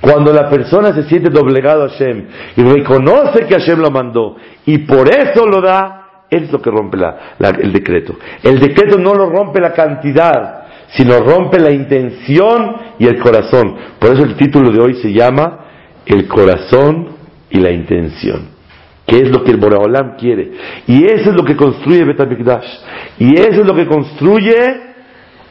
Cuando 0.00 0.32
la 0.32 0.48
persona 0.48 0.92
se 0.92 1.04
siente 1.04 1.30
doblegado 1.30 1.84
a 1.84 1.88
Hashem 1.88 2.26
y 2.56 2.62
reconoce 2.62 3.46
que 3.46 3.54
Hashem 3.54 3.78
lo 3.78 3.90
mandó 3.90 4.36
y 4.64 4.78
por 4.78 5.08
eso 5.08 5.46
lo 5.46 5.60
da, 5.60 6.24
es 6.30 6.50
lo 6.50 6.60
que 6.60 6.70
rompe 6.70 6.98
el 7.38 7.72
decreto. 7.72 8.16
El 8.42 8.58
decreto 8.58 8.98
no 8.98 9.14
lo 9.14 9.30
rompe 9.30 9.60
la 9.60 9.72
cantidad, 9.72 10.64
sino 10.88 11.20
rompe 11.20 11.60
la 11.60 11.70
intención 11.70 12.76
y 12.98 13.06
el 13.06 13.20
corazón. 13.20 13.76
Por 13.98 14.14
eso 14.14 14.24
el 14.24 14.36
título 14.36 14.72
de 14.72 14.80
hoy 14.80 14.94
se 14.94 15.12
llama 15.12 15.66
El 16.04 16.26
corazón 16.26 17.10
y 17.50 17.60
la 17.60 17.70
intención. 17.70 18.55
Que 19.06 19.18
es 19.18 19.30
lo 19.30 19.44
que 19.44 19.52
el 19.52 19.58
Boreolam 19.58 20.16
quiere. 20.16 20.50
Y 20.86 21.04
eso 21.04 21.30
es 21.30 21.36
lo 21.36 21.44
que 21.44 21.56
construye 21.56 22.04
Betamikdash. 22.04 22.66
Y 23.18 23.38
eso 23.38 23.60
es 23.60 23.66
lo 23.66 23.74
que 23.74 23.86
construye 23.86 24.86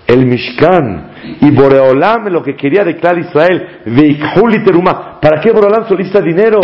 el 0.08 0.26
Mishkan. 0.26 1.12
Y 1.42 1.52
Boreolam 1.52 2.28
lo 2.28 2.44
que 2.44 2.56
quería 2.56 2.84
de 2.84 2.98
Clar 2.98 3.18
Israel. 3.18 3.82
Teruma. 4.66 5.20
¿Para 5.22 5.40
qué 5.42 5.52
Boreolam 5.52 5.88
solicita 5.88 6.22
dinero? 6.22 6.60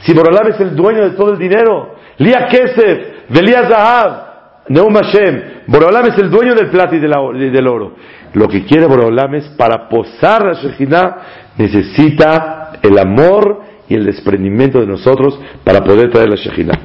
Si 0.00 0.12
Boreolam 0.12 0.48
es 0.48 0.60
el 0.60 0.76
dueño 0.76 1.02
de 1.02 1.16
todo 1.16 1.32
el 1.32 1.38
dinero. 1.38 1.96
Lía 2.18 2.46
Kesef, 2.48 3.28
Velía 3.28 3.68
Zahab, 3.68 4.26
Neum 4.68 4.94
Hashem. 4.94 5.42
Boreolam 5.66 6.06
es 6.06 6.18
el 6.18 6.30
dueño 6.30 6.54
del 6.54 6.68
plata 6.68 6.94
y 6.94 7.00
del 7.00 7.66
oro. 7.66 7.94
Lo 8.34 8.48
que 8.48 8.64
quiere 8.64 8.86
Boreolam 8.86 9.34
es 9.34 9.48
para 9.56 9.88
posar 9.88 10.44
la 10.44 10.52
Shekhinah 10.52 11.16
necesita 11.56 12.72
el 12.82 12.98
amor 12.98 13.62
y 13.88 13.94
el 13.94 14.04
desprendimiento 14.04 14.80
de 14.80 14.86
nosotros 14.86 15.38
para 15.64 15.82
poder 15.84 16.10
traer 16.10 16.28
la 16.28 16.36
Shekhinah. 16.36 16.78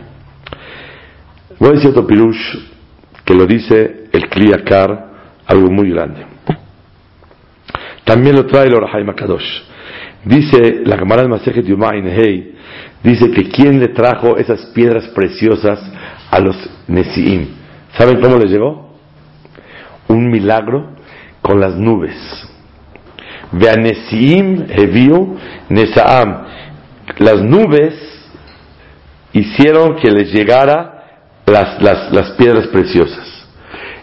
Voy 1.59 1.69
a 1.69 1.73
decir 1.73 1.89
otro 1.91 2.07
pirush 2.07 2.57
que 3.23 3.33
lo 3.33 3.45
dice 3.45 4.05
el 4.11 4.27
Kliyakar, 4.29 5.11
algo 5.45 5.69
muy 5.69 5.89
grande. 5.91 6.25
También 8.03 8.35
lo 8.35 8.45
trae 8.45 8.67
el 8.67 8.75
Orahai 8.75 9.03
Makadosh. 9.03 9.61
Dice 10.25 10.81
la 10.85 10.97
de 10.97 11.27
Masejet 11.27 11.65
Yumain 11.65 12.05
Hey, 12.07 12.55
dice 13.03 13.31
que 13.31 13.49
quién 13.49 13.79
le 13.79 13.89
trajo 13.89 14.37
esas 14.37 14.65
piedras 14.67 15.07
preciosas 15.09 15.79
a 16.29 16.39
los 16.39 16.55
Nesiim. 16.87 17.47
¿Saben 17.97 18.21
cómo 18.21 18.37
les 18.37 18.51
llegó? 18.51 18.95
Un 20.07 20.29
milagro 20.29 20.91
con 21.41 21.59
las 21.59 21.75
nubes. 21.75 22.15
Veanesiim 23.51 24.65
Heviu 24.69 25.37
Nesaam 25.69 26.50
las 27.17 27.41
nubes 27.41 27.93
hicieron 29.33 29.95
que 29.95 30.11
les 30.11 30.31
llegara 30.31 31.01
las, 31.45 31.81
las, 32.11 32.31
piedras 32.31 32.67
preciosas. 32.67 33.27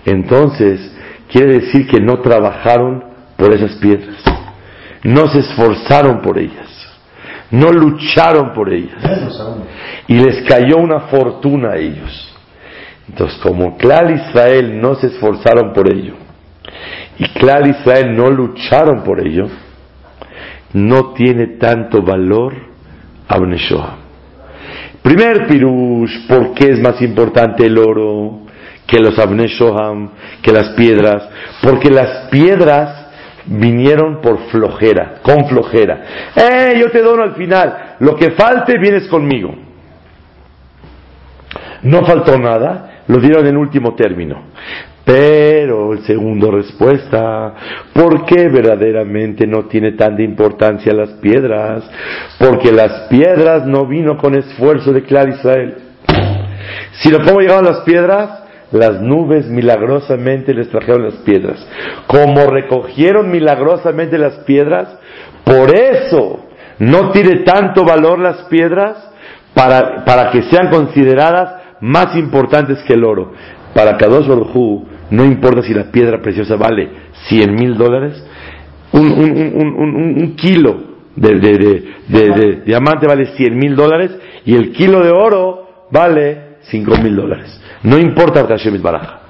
Entonces, 0.04 0.80
quiere 1.30 1.60
decir 1.60 1.86
que 1.88 2.00
no 2.00 2.20
trabajaron 2.20 3.04
por 3.36 3.52
esas 3.52 3.76
piedras, 3.76 4.22
no 5.02 5.28
se 5.28 5.40
esforzaron 5.40 6.20
por 6.20 6.38
ellas, 6.38 6.68
no 7.50 7.70
lucharon 7.70 8.52
por 8.52 8.72
ellas, 8.72 9.02
y 10.06 10.14
les 10.18 10.42
cayó 10.48 10.76
una 10.78 11.00
fortuna 11.08 11.72
a 11.72 11.76
ellos. 11.76 12.34
Entonces, 13.08 13.38
como 13.42 13.76
Clar 13.76 14.10
Israel 14.10 14.80
no 14.80 14.94
se 14.96 15.06
esforzaron 15.08 15.72
por 15.72 15.92
ello, 15.92 16.14
y 17.18 17.28
Clar 17.30 17.66
Israel 17.66 18.14
no 18.14 18.30
lucharon 18.30 19.02
por 19.02 19.26
ello, 19.26 19.48
no 20.72 21.12
tiene 21.14 21.58
tanto 21.58 22.02
valor 22.02 22.54
Primer 25.02 25.46
pirush, 25.46 26.26
¿por 26.26 26.54
qué 26.54 26.72
es 26.72 26.80
más 26.80 27.00
importante 27.02 27.66
el 27.66 27.78
oro 27.78 28.40
que 28.86 28.98
los 28.98 29.18
Abneshoham, 29.18 30.10
que 30.42 30.52
las 30.52 30.70
piedras? 30.70 31.28
Porque 31.62 31.90
las 31.90 32.28
piedras 32.30 33.06
vinieron 33.46 34.20
por 34.20 34.38
flojera, 34.50 35.20
con 35.22 35.46
flojera. 35.46 36.30
¡Eh, 36.34 36.78
yo 36.80 36.90
te 36.90 37.02
dono 37.02 37.22
al 37.22 37.34
final! 37.34 37.96
Lo 38.00 38.16
que 38.16 38.32
falte, 38.32 38.78
vienes 38.78 39.06
conmigo. 39.08 39.54
No 41.82 42.04
faltó 42.04 42.38
nada, 42.38 43.02
lo 43.06 43.18
dieron 43.18 43.46
en 43.46 43.56
último 43.56 43.94
término. 43.94 44.42
Pero 45.08 45.94
el 45.94 46.04
segundo 46.04 46.50
respuesta, 46.50 47.54
¿por 47.94 48.26
qué 48.26 48.50
verdaderamente 48.50 49.46
no 49.46 49.64
tiene 49.64 49.92
tanta 49.92 50.20
importancia 50.20 50.92
las 50.92 51.12
piedras? 51.12 51.82
Porque 52.38 52.70
las 52.70 53.08
piedras 53.08 53.64
no 53.64 53.86
vino 53.86 54.18
con 54.18 54.34
esfuerzo 54.34 54.92
de 54.92 55.04
Clar 55.04 55.30
Israel. 55.30 55.76
Si 57.00 57.10
lo 57.10 57.24
cómo 57.24 57.40
llegaron 57.40 57.64
las 57.64 57.80
piedras, 57.86 58.42
las 58.70 59.00
nubes 59.00 59.46
milagrosamente 59.46 60.52
les 60.52 60.68
trajeron 60.68 61.04
las 61.04 61.14
piedras. 61.24 61.66
Como 62.06 62.44
recogieron 62.44 63.30
milagrosamente 63.30 64.18
las 64.18 64.34
piedras, 64.40 64.90
por 65.42 65.74
eso 65.74 66.50
no 66.80 67.12
tiene 67.12 67.44
tanto 67.44 67.82
valor 67.82 68.18
las 68.18 68.42
piedras 68.50 69.08
para, 69.54 70.04
para 70.04 70.30
que 70.32 70.42
sean 70.42 70.68
consideradas 70.68 71.78
más 71.80 72.14
importantes 72.14 72.82
que 72.82 72.92
el 72.92 73.04
oro. 73.04 73.32
Para 73.72 73.96
Kadosh 73.96 74.26
Baruj 74.26 74.97
no 75.10 75.24
importa 75.24 75.62
si 75.62 75.72
la 75.72 75.90
piedra 75.90 76.20
preciosa 76.20 76.56
vale 76.56 76.88
100 77.28 77.54
mil 77.54 77.76
dólares, 77.76 78.22
un, 78.92 80.34
kilo 80.36 80.80
de, 81.16 82.62
diamante 82.64 83.06
vale 83.06 83.26
100 83.36 83.56
mil 83.56 83.74
dólares 83.74 84.12
y 84.44 84.54
el 84.54 84.72
kilo 84.72 85.02
de 85.02 85.10
oro 85.10 85.86
vale 85.90 86.58
5 86.62 86.96
mil 86.98 87.16
dólares. 87.16 87.60
No 87.82 87.98
importa 87.98 88.46
que 88.46 88.54
Hashem 88.54 88.80
baraja. 88.82 89.20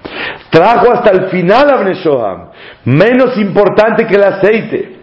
Trajo 0.51 0.93
hasta 0.93 1.11
el 1.11 1.29
final 1.29 1.71
a 1.71 1.93
Shoham, 1.93 2.49
menos 2.85 3.37
importante 3.37 4.07
que 4.07 4.15
el 4.15 4.25
aceite, 4.25 4.97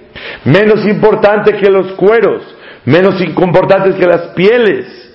menos 0.46 0.86
importante 0.86 1.56
que 1.56 1.70
los 1.70 1.94
cueros, 1.94 2.42
menos 2.86 3.22
importante 3.22 3.96
que 3.96 4.08
las 4.08 4.34
pieles. 4.34 5.14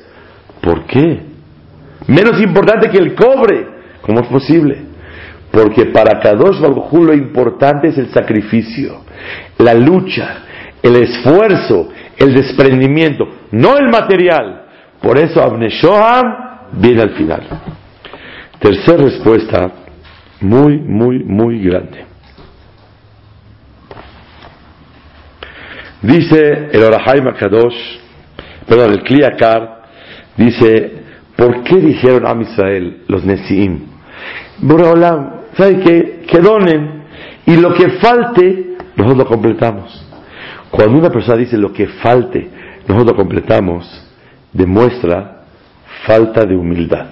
¿Por 0.60 0.84
qué? 0.86 1.22
Menos 2.06 2.40
importante 2.40 2.90
que 2.90 2.98
el 2.98 3.14
cobre. 3.14 3.66
¿Cómo 4.02 4.20
es 4.20 4.28
posible? 4.28 4.89
Porque 5.50 5.86
para 5.86 6.20
Kadosh 6.20 6.60
Baruj 6.60 6.92
lo 6.92 7.12
importante 7.12 7.88
es 7.88 7.98
el 7.98 8.10
sacrificio, 8.10 9.02
la 9.58 9.74
lucha, 9.74 10.44
el 10.82 10.96
esfuerzo, 10.96 11.88
el 12.16 12.34
desprendimiento, 12.34 13.26
no 13.50 13.76
el 13.76 13.88
material. 13.88 14.66
Por 15.02 15.18
eso 15.18 15.42
Abneshoham 15.42 16.68
viene 16.72 17.02
al 17.02 17.10
final. 17.10 17.42
Tercera 18.60 19.04
respuesta, 19.04 19.70
muy, 20.40 20.78
muy, 20.78 21.24
muy 21.24 21.62
grande. 21.62 22.04
Dice 26.02 26.68
el 26.72 26.82
Orahai 26.82 27.20
Kadosh, 27.38 27.98
perdón, 28.66 28.92
el 28.92 29.02
Kliakar, 29.02 29.82
dice, 30.36 30.92
¿por 31.36 31.62
qué 31.62 31.76
dijeron 31.76 32.26
a 32.26 32.40
Israel 32.40 33.02
los 33.08 33.24
Nesiim? 33.24 33.80
Boreolam, 34.58 35.39
¿sabe 35.56 35.80
qué? 35.80 36.24
Que 36.26 36.38
donen 36.38 37.00
y 37.46 37.56
lo 37.56 37.74
que 37.74 37.90
falte, 37.98 38.76
nosotros 38.96 39.18
lo 39.18 39.26
completamos. 39.26 40.06
Cuando 40.70 40.98
una 40.98 41.10
persona 41.10 41.36
dice 41.36 41.56
lo 41.56 41.72
que 41.72 41.88
falte, 41.88 42.48
nosotros 42.86 43.06
lo 43.06 43.16
completamos, 43.16 43.86
demuestra 44.52 45.42
falta 46.06 46.44
de 46.44 46.56
humildad. 46.56 47.06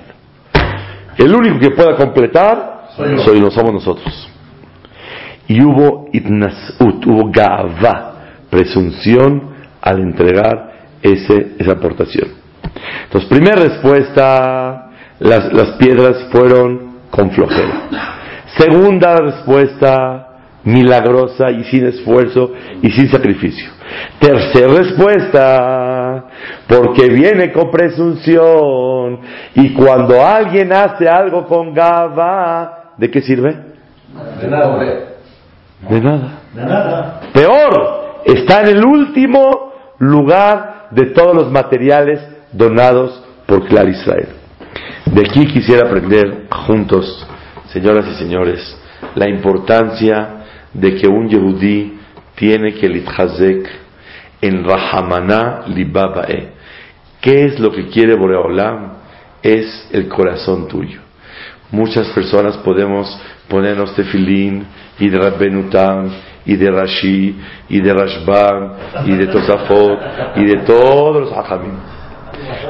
El 1.16 1.35
único 1.35 1.59
que 1.59 1.70
pueda 1.70 1.96
completar 1.96 2.88
soy, 3.24 3.40
no 3.40 3.51
somos 3.51 3.72
nosotros. 3.72 4.29
Y 5.48 5.62
hubo 5.62 6.09
itnasut, 6.12 7.05
hubo 7.07 7.31
gava, 7.33 8.14
presunción 8.51 9.55
al 9.81 10.01
entregar 10.01 10.72
ese, 11.03 11.55
esa 11.59 11.72
aportación. 11.72 12.29
Entonces, 13.05 13.29
primera 13.29 13.57
respuesta, 13.57 14.90
las, 15.18 15.53
las 15.53 15.70
piedras 15.79 16.29
fueron 16.31 16.98
con 17.11 17.31
flojera. 17.31 18.18
Segunda 18.59 19.16
respuesta, 19.16 20.29
milagrosa 20.64 21.51
y 21.51 21.64
sin 21.64 21.87
esfuerzo 21.87 22.53
y 22.83 22.90
sin 22.90 23.09
sacrificio. 23.09 23.71
Tercera 24.18 24.68
respuesta, 24.68 26.25
porque 26.66 27.09
viene 27.09 27.53
con 27.53 27.71
presunción 27.71 29.21
y 29.55 29.73
cuando 29.75 30.25
alguien 30.27 30.73
hace 30.73 31.09
algo 31.09 31.47
con 31.47 31.73
gaba, 31.73 32.94
¿de 32.99 33.11
qué 33.11 33.23
sirve? 33.23 33.57
De 34.40 34.49
nada. 34.49 34.79
De 35.88 36.01
nada. 36.01 36.38
De 36.53 36.64
nada. 36.64 37.21
Peor, 37.33 38.23
está 38.25 38.62
en 38.62 38.77
el 38.77 38.85
último 38.85 39.73
lugar 39.99 40.88
de 40.90 41.07
todos 41.07 41.35
los 41.35 41.51
materiales 41.51 42.21
donados 42.53 43.23
por 43.47 43.66
Clar 43.66 43.88
Israel. 43.88 44.29
De 45.07 45.23
aquí 45.23 45.47
quisiera 45.47 45.87
aprender 45.87 46.49
juntos 46.51 47.27
señoras 47.73 48.07
y 48.09 48.15
señores, 48.15 48.77
la 49.15 49.29
importancia 49.29 50.45
de 50.73 50.95
que 50.97 51.09
un 51.09 51.29
yehudí 51.29 51.99
tiene 52.35 52.75
que 52.75 52.89
litchazek 52.89 53.69
en 54.41 54.65
Rahamaná 54.65 55.65
Libabae. 55.67 56.53
¿Qué 57.21 57.47
es 57.47 57.59
lo 57.59 57.73
que 57.73 57.89
quiere 57.89 58.15
Boreolam? 58.15 58.93
Es 59.43 59.89
el 59.93 60.09
corazón 60.09 60.69
tuyo. 60.69 61.01
Muchas 61.71 62.09
personas 62.09 62.57
podemos 62.59 63.21
ponernos 63.49 63.95
tefilín 63.95 64.65
y 64.99 65.09
de 65.09 65.19
Rabbenutam 65.19 66.11
y 66.47 66.57
de 66.57 66.71
Rashi 66.71 67.37
y 67.69 67.81
de 67.81 67.93
Rashban 67.93 68.73
y 69.07 69.13
de 69.13 69.27
Tosafot 69.27 70.01
y 70.37 70.45
de 70.45 70.57
todos 70.65 71.23
los 71.23 71.33
hajamim. 71.33 71.75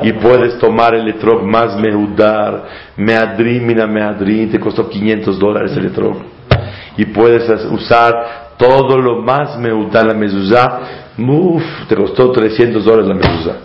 Y 0.03 0.13
puedes 0.15 0.59
tomar 0.59 0.95
el 0.95 1.09
etrog 1.09 1.43
más 1.43 1.77
meudar, 1.77 2.65
meadrim, 2.97 3.67
mina 3.67 3.87
meadrim, 3.87 4.51
te 4.51 4.61
costó 4.61 4.89
500 4.89 5.39
dólares 5.39 5.77
el 5.77 5.87
etrog. 5.87 6.17
Y 6.97 7.05
puedes 7.07 7.49
usar 7.67 8.57
todo 8.57 8.99
lo 8.99 9.23
más 9.23 9.57
meudar, 9.59 10.07
la 10.07 10.15
mezuzá, 10.15 10.81
Uf, 11.19 11.63
te 11.89 11.97
costó 11.97 12.31
300 12.31 12.85
dólares 12.85 13.09
la 13.09 13.15
mezuzá. 13.15 13.57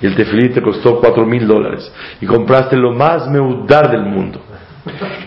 Y 0.00 0.06
el 0.06 0.14
tefilín 0.14 0.52
te 0.52 0.60
costó 0.60 1.00
4 1.00 1.24
mil 1.24 1.46
dólares. 1.46 1.90
Y 2.20 2.26
compraste 2.26 2.76
lo 2.76 2.92
más 2.92 3.28
meudar 3.28 3.90
del 3.90 4.04
mundo. 4.04 4.40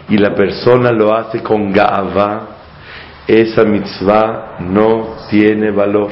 Y 0.09 0.17
la 0.17 0.35
persona 0.35 0.91
lo 0.91 1.15
hace 1.15 1.41
con 1.41 1.71
gaava. 1.71 2.49
Esa 3.25 3.63
mitzvah 3.63 4.57
no 4.59 5.15
tiene 5.29 5.71
valor. 5.71 6.11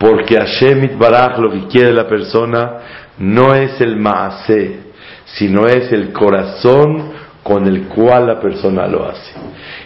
Porque 0.00 0.38
Hashem 0.38 0.98
Baraj 0.98 1.38
lo 1.38 1.50
que 1.52 1.66
quiere 1.68 1.92
la 1.92 2.08
persona 2.08 2.70
no 3.18 3.54
es 3.54 3.78
el 3.82 3.96
maase, 3.96 4.80
sino 5.26 5.66
es 5.66 5.92
el 5.92 6.10
corazón 6.10 7.12
con 7.42 7.66
el 7.66 7.82
cual 7.82 8.28
la 8.28 8.40
persona 8.40 8.86
lo 8.86 9.06
hace. 9.06 9.32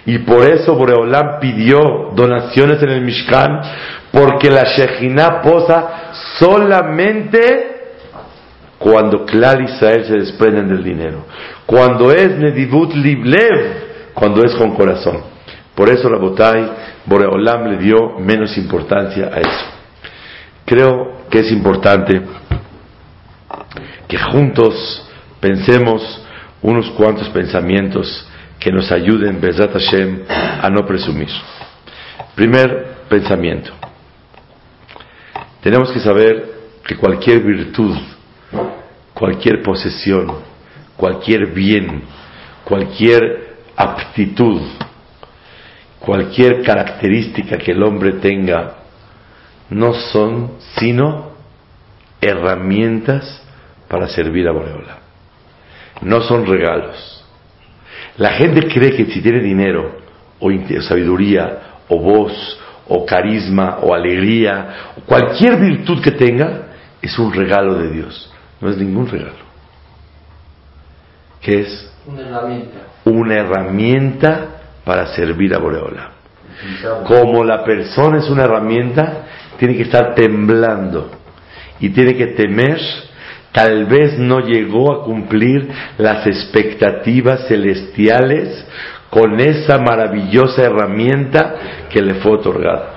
Y 0.07 0.19
por 0.19 0.49
eso 0.49 0.77
Boreolam 0.77 1.41
pidió 1.41 2.13
donaciones 2.15 2.81
en 2.85 2.91
el 2.91 3.01
Mishkan, 3.01 3.61
porque 4.13 4.51
la 4.51 4.63
Shejina 4.63 5.43
posa 5.43 6.13
solamente 6.39 7.73
cuando 8.79 9.27
Klal 9.27 9.65
Israel 9.65 10.05
se 10.05 10.15
desprenden 10.15 10.69
del 10.69 10.85
dinero. 10.85 11.25
Cuando 11.67 12.13
es 12.13 12.39
Nedivut 12.39 12.95
Liblev, 12.95 14.13
cuando 14.15 14.45
es 14.45 14.55
con 14.55 14.77
corazón. 14.77 15.23
Por 15.75 15.89
eso 15.89 16.09
la 16.09 16.19
Botai, 16.19 16.71
Boreolam 17.05 17.67
le 17.73 17.79
dio 17.79 18.19
menos 18.21 18.57
importancia 18.57 19.31
a 19.35 19.41
eso. 19.41 19.74
Creo 20.65 21.27
que 21.31 21.41
es 21.41 21.53
importante 21.53 22.23
que 24.09 24.19
juntos 24.19 25.09
pensemos 25.41 26.23
unos 26.63 26.91
cuantos 26.93 27.29
pensamientos 27.29 28.27
que 28.59 28.73
nos 28.73 28.91
ayuden, 28.91 29.41
Bezat 29.41 29.73
Hashem, 29.73 30.25
a 30.29 30.71
no 30.71 30.87
presumir. 30.87 31.29
Primer 32.35 32.95
pensamiento. 33.09 33.73
Tenemos 35.61 35.93
que 35.93 36.01
saber 36.01 36.53
que 36.87 36.97
cualquier 36.97 37.41
virtud, 37.41 37.97
cualquier 39.13 39.63
posesión, 39.63 40.33
cualquier 40.97 41.47
bien, 41.53 42.03
cualquier 42.65 43.55
aptitud, 43.77 44.63
cualquier 45.99 46.63
característica 46.63 47.59
que 47.59 47.73
el 47.73 47.83
hombre 47.83 48.15
tenga, 48.15 48.84
no 49.71 49.95
son 49.95 50.53
sino 50.79 51.33
herramientas 52.21 53.43
para 53.89 54.09
servir 54.09 54.49
a 54.49 54.53
Boreola. 54.53 54.99
No 56.03 56.23
son 56.23 56.47
regalos. 56.47 57.25
La 58.17 58.31
gente 58.31 58.69
cree 58.69 58.97
que 58.97 59.07
si 59.07 59.21
tiene 59.21 59.41
dinero, 59.41 59.99
o 60.41 60.51
sabiduría, 60.83 61.59
o 61.89 61.99
voz, 61.99 62.61
o 62.89 63.05
carisma, 63.05 63.79
o 63.83 63.95
alegría, 63.95 64.93
o 64.99 65.01
cualquier 65.03 65.59
virtud 65.59 66.03
que 66.03 66.13
tenga, 66.13 66.69
es 67.01 67.19
un 67.19 67.33
regalo 67.33 67.75
de 67.75 67.91
Dios. 67.91 68.33
No 68.61 68.71
es 68.71 68.77
ningún 68.77 69.09
regalo. 69.09 69.45
¿Qué 71.41 71.61
es? 71.61 71.93
Una 72.07 72.23
herramienta. 72.23 72.79
Una 73.05 73.35
herramienta 73.35 74.49
para 74.85 75.15
servir 75.15 75.55
a 75.55 75.59
Boreola. 75.59 76.11
Como 77.07 77.45
la 77.45 77.65
persona 77.65 78.19
es 78.19 78.31
una 78.31 78.45
herramienta, 78.45 79.25
tiene 79.65 79.79
que 79.79 79.85
estar 79.85 80.15
temblando 80.15 81.11
y 81.81 81.89
tiene 81.89 82.15
que 82.17 82.27
temer, 82.29 82.79
tal 83.51 83.87
vez 83.87 84.19
no 84.19 84.41
llegó 84.41 84.93
a 84.93 85.05
cumplir 85.05 85.71
las 85.97 86.27
expectativas 86.27 87.49
celestiales 87.49 88.67
con 89.09 89.41
esa 89.41 89.79
maravillosa 89.79 90.65
herramienta 90.65 91.55
que 91.91 92.03
le 92.03 92.17
fue 92.17 92.33
otorgada. 92.33 92.91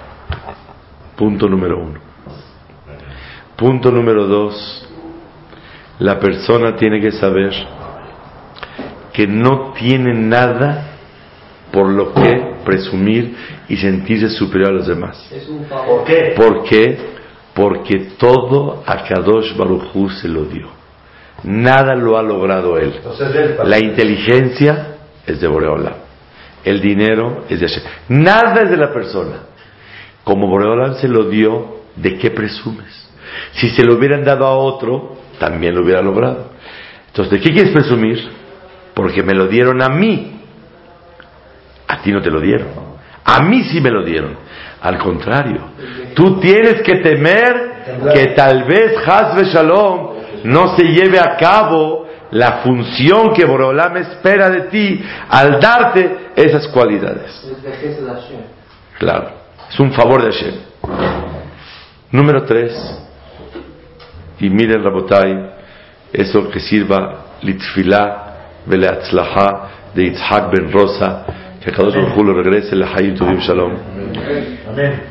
Punto 1.16 1.48
número 1.48 1.80
uno. 1.80 2.02
Punto 3.56 3.90
número 3.90 4.28
dos. 4.28 4.90
La 6.00 6.20
persona 6.20 6.76
tiene 6.76 7.00
que 7.00 7.14
saber 7.14 7.54
que 9.14 9.26
no 9.26 9.72
tiene 9.72 10.14
nada 10.14 10.97
por 11.72 11.90
lo 11.90 12.14
que 12.14 12.56
presumir 12.66 13.36
y 13.70 13.78
sentirse 13.78 14.30
superior 14.30 14.72
a 14.72 14.74
los 14.74 14.88
demás. 14.88 15.30
Es 15.32 15.48
un 15.48 15.66
¿Por 15.66 16.04
qué? 16.06 16.34
¿Por 16.36 16.64
qué? 16.64 16.98
Porque 17.54 18.12
todo 18.18 18.84
a 18.86 19.04
Kadosh 19.04 19.56
Baruj 19.56 20.12
se 20.22 20.28
lo 20.28 20.46
dio. 20.46 20.70
Nada 21.44 21.96
lo 21.96 22.18
ha 22.18 22.24
logrado 22.24 22.78
él. 22.78 22.94
Entonces 22.98 23.36
él 23.36 23.58
La 23.66 23.80
inteligencia 23.80 24.98
es 25.26 25.40
de 25.40 25.48
Boreola. 25.48 25.98
El 26.64 26.82
dinero 26.82 27.46
es 27.50 27.60
de 27.60 27.68
Hashem. 27.68 27.84
Nada 28.10 28.64
es 28.64 28.70
de 28.70 28.78
la 28.78 28.92
persona. 28.92 29.44
Como 30.24 30.48
Boreola 30.48 30.96
se 30.96 31.08
lo 31.08 31.30
dio, 31.30 31.78
¿de 31.96 32.18
qué 32.18 32.32
presumes? 32.32 33.08
Si 33.54 33.70
se 33.70 33.84
lo 33.84 33.96
hubieran 33.96 34.24
dado 34.24 34.46
a 34.46 34.56
otro, 34.56 35.18
también 35.40 35.76
lo 35.76 35.84
hubiera 35.84 36.02
logrado. 36.02 36.52
Entonces, 37.08 37.32
¿de 37.32 37.40
qué 37.40 37.54
quieres 37.54 37.72
presumir? 37.72 38.20
Porque 38.94 39.24
me 39.24 39.34
lo 39.34 39.48
dieron 39.48 39.82
a 39.82 39.90
mí. 39.90 40.37
A 41.98 42.02
ti 42.02 42.12
no 42.12 42.22
te 42.22 42.30
lo 42.30 42.40
dieron. 42.40 42.68
A 43.24 43.42
mí 43.42 43.64
sí 43.64 43.82
me 43.82 43.90
lo 43.90 44.04
dieron. 44.04 44.38
Al 44.82 44.98
contrario, 45.00 45.62
tú 46.16 46.40
tienes 46.40 46.82
que 46.84 46.98
temer 46.98 48.12
que 48.14 48.28
tal 48.28 48.64
vez 48.66 48.96
Hazbe 49.06 49.46
Shalom 49.46 50.18
no 50.44 50.76
se 50.76 50.84
lleve 50.84 51.20
a 51.20 51.36
cabo 51.36 52.08
la 52.32 52.60
función 52.64 53.34
que 53.34 53.46
Boreolam 53.46 53.98
espera 53.98 54.50
de 54.50 54.62
ti 54.64 55.04
al 55.30 55.60
darte 55.60 56.30
esas 56.36 56.68
cualidades. 56.68 57.32
Claro, 59.00 59.32
es 59.70 59.80
un 59.80 59.92
favor 59.92 60.24
de 60.24 60.32
Hashem. 60.32 60.56
Número 62.12 62.44
tres, 62.44 62.74
y 64.40 64.50
miren 64.50 64.84
Rabotai, 64.84 65.52
eso 66.14 66.50
que 66.50 66.60
sirva 66.60 67.26
litfilá 67.42 68.28
veleatzlahá 68.66 69.70
de 69.94 70.04
Yitzhak 70.04 70.52
ben 70.52 70.72
Rosa, 70.72 71.26
que 71.64 71.72
Kadosh 71.72 71.96
Baruj 71.96 72.18
lo 72.26 72.34
regrese 72.34 72.76
la 72.76 72.88
Hayim 72.94 73.16
Tovim 73.16 73.40
Shalom. 73.40 73.74
Amén. 74.70 75.02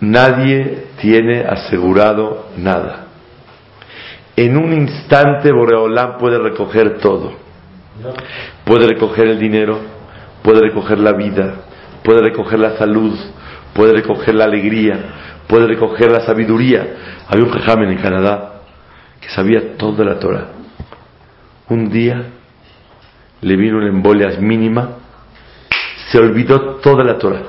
Nadie 0.00 0.88
tiene 1.00 1.44
asegurado 1.44 2.48
nada. 2.56 3.06
En 4.36 4.56
un 4.56 4.72
instante 4.72 5.52
Boreolam 5.52 6.18
puede 6.18 6.38
recoger 6.38 6.98
todo. 6.98 7.32
Puede 8.64 8.88
recoger 8.88 9.28
el 9.28 9.38
dinero, 9.38 9.78
puede 10.42 10.60
recoger 10.60 10.98
la 10.98 11.12
vida, 11.12 11.54
puede 12.02 12.20
recoger 12.20 12.58
la 12.58 12.76
salud, 12.76 13.16
puede 13.72 13.92
recoger 13.92 14.34
la 14.34 14.44
alegría, 14.44 14.98
puede 15.46 15.68
recoger 15.68 16.10
la 16.10 16.20
sabiduría. 16.20 16.86
Había 17.28 17.44
un 17.44 17.50
jajamen 17.50 17.90
en 17.90 17.98
Canadá 17.98 18.62
que 19.20 19.28
sabía 19.28 19.76
toda 19.76 20.04
la 20.04 20.18
Torah. 20.18 20.48
Un 21.68 21.90
día 21.90 22.24
le 23.44 23.56
vino 23.56 23.76
una 23.76 23.88
embolia 23.88 24.30
mínima, 24.40 24.88
se 26.10 26.18
olvidó 26.18 26.76
toda 26.76 27.04
la 27.04 27.18
Torah. 27.18 27.42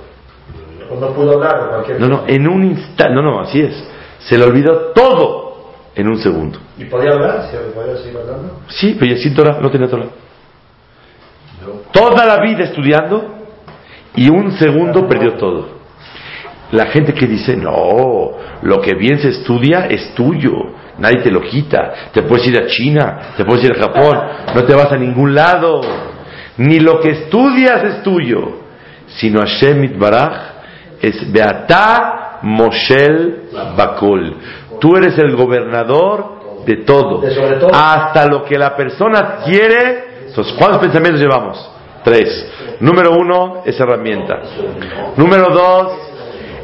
O 0.92 1.00
no 1.00 1.14
pudo 1.14 1.34
hablar 1.34 1.70
cualquier 1.70 2.02
No, 2.02 2.08
no, 2.08 2.24
en 2.28 2.48
un 2.48 2.66
instante, 2.66 3.14
no, 3.14 3.22
no, 3.22 3.40
así 3.40 3.62
es. 3.62 3.74
Se 4.20 4.38
le 4.38 4.44
olvidó 4.44 4.92
todo 4.94 5.72
en 5.96 6.10
un 6.10 6.18
segundo. 6.18 6.60
¿Y 6.78 6.86
podía 6.86 7.12
hablar? 7.12 7.48
¿Sí, 7.50 7.58
¿Podía 7.74 7.96
seguir 7.96 8.18
hablando? 8.18 8.60
Sí, 8.68 8.98
pero 9.00 9.16
ya 9.16 9.22
sin 9.22 9.34
Torah, 9.34 9.58
no 9.62 9.72
tenía 9.72 9.88
Torah. 9.88 10.08
Toda 11.94 12.26
la 12.26 12.42
vida 12.42 12.66
estudiando 12.66 13.34
y 14.16 14.30
un 14.30 14.52
segundo 14.58 15.08
perdió 15.08 15.34
todo. 15.36 15.70
La 16.72 16.88
gente 16.88 17.14
que 17.14 17.26
dice, 17.26 17.56
no, 17.56 18.32
lo 18.62 18.82
que 18.82 18.96
bien 18.96 19.20
se 19.20 19.30
estudia 19.30 19.86
es 19.86 20.14
tuyo, 20.14 20.52
nadie 20.98 21.22
te 21.22 21.32
lo 21.32 21.42
quita. 21.42 22.12
Te 22.14 22.24
puedes 22.24 22.48
ir 22.48 22.58
a 22.58 22.68
China, 22.68 23.34
te 23.38 23.46
puedes 23.46 23.66
ir 23.66 23.72
a 23.74 23.80
Japón, 23.80 24.20
no 24.54 24.64
te 24.64 24.74
vas 24.74 24.92
a 24.92 24.98
ningún 24.98 25.34
lado. 25.34 25.82
Ni 26.58 26.80
lo 26.80 27.00
que 27.00 27.10
estudias 27.10 27.84
es 27.84 28.04
tuyo, 28.04 28.60
sino 29.08 29.42
Hashem 29.42 29.84
Itbaraj 29.84 30.56
es 31.02 31.32
Beatá 31.32 32.40
Moshel 32.42 33.50
Bakol. 33.76 34.38
Tú 34.80 34.96
eres 34.96 35.18
el 35.18 35.36
gobernador 35.36 36.64
de 36.66 36.78
todo. 36.78 37.22
hasta 37.74 38.26
lo 38.28 38.44
que 38.44 38.58
la 38.58 38.76
persona 38.76 39.38
quiere. 39.46 40.16
Entonces, 40.28 40.54
¿cuántos 40.58 40.80
pensamientos 40.80 41.22
llevamos? 41.22 41.72
Tres. 42.04 42.78
Número 42.80 43.12
uno 43.12 43.64
es 43.66 43.80
herramienta. 43.80 44.42
Número 45.16 45.48
dos 45.54 45.94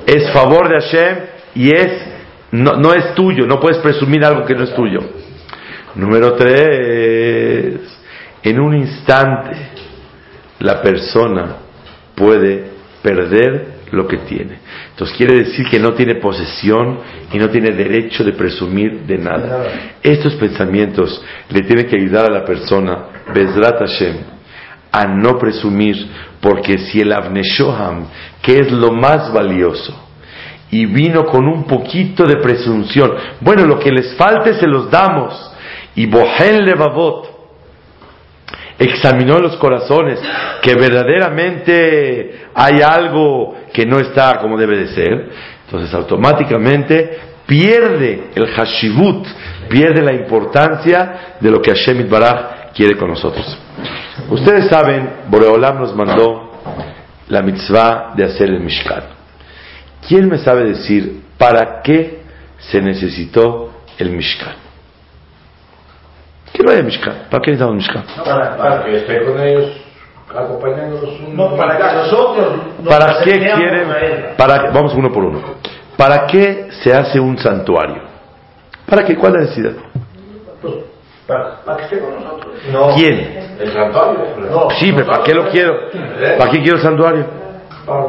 es 0.05 0.31
favor 0.31 0.67
de 0.67 0.81
Hashem 0.81 1.17
y 1.55 1.75
es 1.75 2.10
no, 2.51 2.73
no 2.73 2.93
es 2.93 3.13
tuyo, 3.15 3.45
no 3.45 3.59
puedes 3.59 3.77
presumir 3.79 4.25
algo 4.25 4.45
que 4.45 4.55
no 4.55 4.63
es 4.63 4.73
tuyo. 4.73 4.99
Número 5.95 6.33
tres, 6.33 7.79
en 8.43 8.59
un 8.59 8.75
instante 8.75 9.57
la 10.59 10.81
persona 10.81 11.55
puede 12.15 12.65
perder 13.01 13.81
lo 13.91 14.07
que 14.07 14.17
tiene. 14.19 14.59
Entonces 14.91 15.17
quiere 15.17 15.35
decir 15.43 15.67
que 15.67 15.79
no 15.79 15.93
tiene 15.93 16.15
posesión 16.15 16.99
y 17.31 17.37
no 17.37 17.49
tiene 17.49 17.71
derecho 17.71 18.23
de 18.23 18.33
presumir 18.33 19.01
de 19.01 19.17
nada. 19.17 19.65
Estos 20.01 20.35
pensamientos 20.35 21.21
le 21.49 21.61
tienen 21.61 21.87
que 21.87 21.97
ayudar 21.97 22.25
a 22.25 22.33
la 22.33 22.45
persona, 22.45 23.05
Bezrat 23.33 23.79
Hashem, 23.79 24.15
a 24.91 25.05
no 25.05 25.37
presumir, 25.37 26.07
porque 26.39 26.77
si 26.77 27.01
el 27.01 27.11
Avneshoham, 27.11 28.07
que 28.41 28.59
es 28.59 28.71
lo 28.71 28.91
más 28.91 29.31
valioso, 29.33 30.10
y 30.71 30.85
vino 30.85 31.25
con 31.25 31.47
un 31.47 31.65
poquito 31.65 32.25
de 32.25 32.37
presunción, 32.37 33.11
bueno, 33.41 33.65
lo 33.65 33.77
que 33.77 33.91
les 33.91 34.15
falte 34.15 34.53
se 34.53 34.67
los 34.67 34.89
damos, 34.89 35.51
y 35.95 36.05
Bohen 36.05 36.65
Levavot, 36.65 37.29
examinó 38.79 39.37
los 39.37 39.57
corazones, 39.57 40.19
que 40.61 40.73
verdaderamente 40.75 42.47
hay 42.55 42.81
algo 42.81 43.55
que 43.73 43.85
no 43.85 43.99
está 43.99 44.39
como 44.39 44.57
debe 44.57 44.77
de 44.77 44.87
ser, 44.87 45.29
entonces 45.65 45.93
automáticamente 45.93 47.19
pierde 47.45 48.29
el 48.33 48.47
hashivut, 48.47 49.27
pierde 49.69 50.01
la 50.01 50.13
importancia 50.13 51.35
de 51.39 51.51
lo 51.51 51.61
que 51.61 51.71
Hashem 51.71 52.09
Baraj 52.09 52.71
quiere 52.73 52.97
con 52.97 53.09
nosotros. 53.09 53.57
Ustedes 54.29 54.67
saben, 54.69 55.09
Boreolam 55.27 55.79
nos 55.79 55.95
mandó 55.95 56.51
la 57.27 57.41
mitzvah 57.41 58.13
de 58.15 58.23
hacer 58.25 58.49
el 58.49 58.61
Mishkan. 58.61 59.20
¿Quién 60.07 60.27
me 60.27 60.37
sabe 60.37 60.65
decir 60.65 61.23
para 61.37 61.81
qué 61.81 62.21
se 62.57 62.81
necesitó 62.81 63.71
el 63.97 64.11
Mishkan? 64.11 64.55
¿Qué 66.53 66.63
no 66.63 66.71
hay 66.71 66.83
Mishkan? 66.83 67.27
¿Para 67.29 67.41
qué 67.41 67.51
necesitamos 67.51 67.75
Mishkan? 67.75 68.03
Para, 68.23 68.57
Para 68.57 68.83
que 68.83 68.97
esté 68.97 69.23
con 69.23 69.39
ellos, 69.41 69.71
acompañándolos 70.35 71.19
un 71.19 71.35
no, 71.35 71.55
para 71.55 71.77
que 71.77 71.95
nosotros 71.95 72.53
nos 72.83 72.93
¿Para 72.93 73.23
qué 73.23 73.31
quieren? 73.39 73.87
Para, 74.37 74.71
vamos 74.71 74.93
uno 74.95 75.11
por 75.11 75.23
uno. 75.25 75.41
¿Para 75.97 76.25
qué 76.25 76.69
se 76.83 76.93
hace 76.93 77.19
un 77.19 77.37
santuario? 77.37 78.01
¿Para 78.87 79.05
qué? 79.05 79.15
¿Cuál 79.15 79.35
es 79.35 79.37
la 79.37 79.43
necesidad? 79.43 79.71
Pues, 80.61 80.73
para, 81.27 81.61
para 81.63 81.77
que 81.77 81.83
esté 81.83 81.99
con 81.99 82.15
nosotros. 82.15 82.55
No. 82.71 82.95
¿Quién? 82.95 83.55
El 83.59 83.73
santuario. 83.73 84.19
No. 84.49 84.69
Sí, 84.79 84.91
pero 84.91 85.07
¿para 85.07 85.23
qué 85.23 85.33
lo 85.33 85.49
quiero? 85.49 85.89
¿Para 86.37 86.51
qué 86.51 86.61
quiero 86.61 86.77
el 86.77 86.83
santuario? 86.83 87.25
Para, 87.85 88.07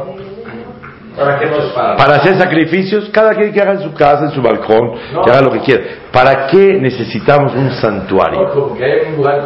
Para 1.15 1.39
que 1.39 1.45
nos 1.45 1.65
para, 1.73 1.95
Para 1.95 2.15
hacer 2.15 2.37
sacrificios, 2.37 3.09
cada 3.11 3.33
quien 3.35 3.53
que 3.53 3.61
haga 3.61 3.73
en 3.73 3.81
su 3.83 3.93
casa, 3.93 4.25
en 4.25 4.31
su 4.31 4.41
balcón, 4.41 4.93
que 5.23 5.29
haga 5.31 5.41
lo 5.41 5.51
que 5.51 5.59
quiera. 5.59 5.83
¿Para 6.11 6.47
qué 6.47 6.77
necesitamos 6.79 7.53
un 7.53 7.71
santuario? 7.71 8.49
porque 8.53 8.83
hay 8.83 9.09
un 9.11 9.17
lugar 9.17 9.43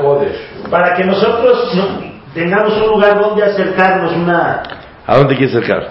para 0.69 0.93
que 0.95 1.03
nosotros 1.03 1.73
no- 1.75 2.17
tengamos 2.33 2.73
un 2.81 2.87
lugar 2.87 3.19
donde 3.19 3.43
acercarnos 3.43 4.13
una 4.13 4.63
¿A 5.09 5.17
dónde 5.17 5.37
quieres 5.37 5.55
acercar? 5.55 5.87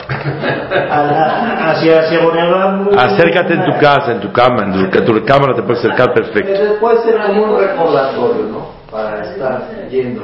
a 0.91 1.03
la- 1.03 1.71
hacia 1.71 2.01
hacia 2.01 2.21
Boreolam. 2.21 2.89
Acércate 2.99 3.55
en 3.55 3.65
tu 3.65 3.73
casa, 3.79 4.13
en 4.13 4.21
tu 4.21 4.31
cama, 4.31 4.65
en 4.65 4.91
tu, 4.91 5.01
tu 5.05 5.25
cámara 5.25 5.55
te 5.55 5.63
puedes 5.63 5.79
acercar 5.83 6.13
perfecto. 6.13 6.53
Pero 6.53 6.79
puede 6.79 6.99
ser 7.03 7.19
como 7.27 7.43
un 7.45 7.59
recordatorio, 7.61 8.43
¿no? 8.53 8.77
Para 8.91 9.23
estar 9.25 9.63
yendo, 9.91 10.23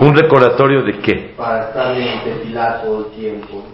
¿Un 0.00 0.16
recordatorio 0.16 0.82
de 0.82 0.98
qué? 0.98 1.34
para 1.36 1.68
estar 1.68 1.94
en 1.94 2.24
tefilar 2.24 2.82
todo 2.82 3.06
el 3.06 3.06
tiempo. 3.20 3.64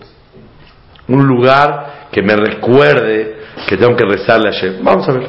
Un 1.09 1.27
lugar 1.27 2.09
que 2.11 2.23
me 2.23 2.37
recuerde 2.37 3.37
que 3.67 3.77
tengo 3.77 3.97
que 3.97 4.05
rezarle 4.05 4.49
a 4.49 4.53
Hashem. 4.53 4.83
Vamos 4.83 5.09
a 5.09 5.13
ver. 5.13 5.27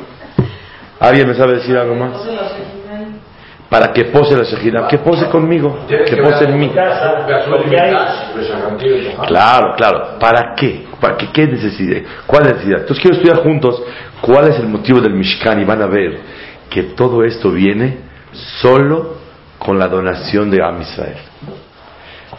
¿Alguien 0.99 1.27
me 1.27 1.33
sabe 1.36 1.55
decir 1.55 1.77
algo 1.77 1.95
más? 1.95 2.12
Para 3.69 3.91
que 3.91 4.05
pose 4.05 4.38
la 4.38 4.43
Shejina, 4.43 4.88
que 4.88 4.99
pose 4.99 5.27
conmigo, 5.29 5.86
que 5.88 6.17
pose 6.17 6.45
en 6.45 6.59
mí. 6.59 6.69
Claro, 9.27 9.73
claro. 9.75 10.19
¿Para 10.19 10.53
qué? 10.55 10.86
¿Para 11.01 11.17
qué? 11.17 11.29
¿Qué 11.33 11.47
necesidad? 11.47 12.01
¿Cuál 12.27 12.43
necesidad? 12.43 12.81
Entonces 12.81 13.01
quiero 13.01 13.17
estudiar 13.17 13.43
juntos 13.43 13.81
cuál 14.21 14.49
es 14.49 14.59
el 14.59 14.67
motivo 14.67 15.01
del 15.01 15.13
Mishkan 15.13 15.59
y 15.59 15.65
van 15.65 15.81
a 15.81 15.88
ver 15.88 16.19
que 16.69 16.83
todo 16.83 17.23
esto 17.23 17.51
viene 17.51 17.97
solo 18.62 19.17
con 19.57 19.79
la 19.79 19.88
donación 19.88 20.51
de 20.51 20.63
Am 20.63 20.81
Israel. 20.81 21.17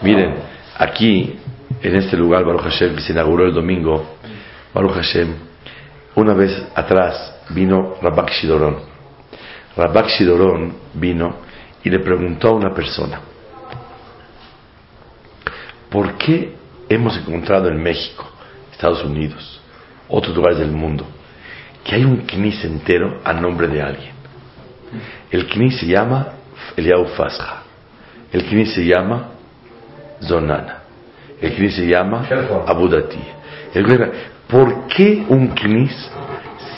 Miren, 0.03 0.37
aquí, 0.79 1.39
en 1.85 1.97
este 1.97 2.17
lugar, 2.17 2.45
Baruch 2.45 2.63
Hashem, 2.63 2.97
que 2.97 3.03
se 3.03 3.13
inauguró 3.13 3.45
el 3.45 3.53
domingo, 3.53 4.17
Baruch 4.73 4.95
Hashem, 4.95 5.35
una 6.15 6.33
vez 6.33 6.67
atrás 6.75 7.43
vino 7.51 7.97
Rabak 8.01 8.31
Shidorón. 8.31 8.79
Rabak 9.77 10.09
Shidorón 10.09 10.75
vino 10.95 11.37
y 11.83 11.91
le 11.91 11.99
preguntó 11.99 12.49
a 12.49 12.53
una 12.53 12.73
persona, 12.73 13.21
¿por 15.91 16.15
qué 16.15 16.55
hemos 16.89 17.19
encontrado 17.19 17.69
en 17.69 17.83
México, 17.83 18.31
Estados 18.73 19.05
Unidos, 19.05 19.61
otros 20.09 20.35
lugares 20.35 20.61
del 20.61 20.71
mundo, 20.73 21.05
que 21.85 21.97
hay 21.97 22.05
un 22.05 22.23
knis 22.23 22.65
entero 22.65 23.21
a 23.25 23.35
nombre 23.35 23.69
de 23.69 23.83
alguien? 23.83 24.15
El 25.31 25.47
knis 25.49 25.81
se 25.81 25.87
llama 25.87 26.29
Eliau 26.79 27.05
Fasja, 27.09 27.63
el 28.33 28.47
knis 28.47 28.73
se 28.73 28.87
llama 28.87 29.33
Zonana, 30.23 30.84
el 31.45 31.55
knis 31.57 31.75
se 31.77 31.87
llama 31.87 32.27
Abudati. 32.67 33.19
El- 33.75 34.11
¿Por 34.49 34.87
qué 34.89 35.25
un 35.29 35.49
knis 35.49 36.11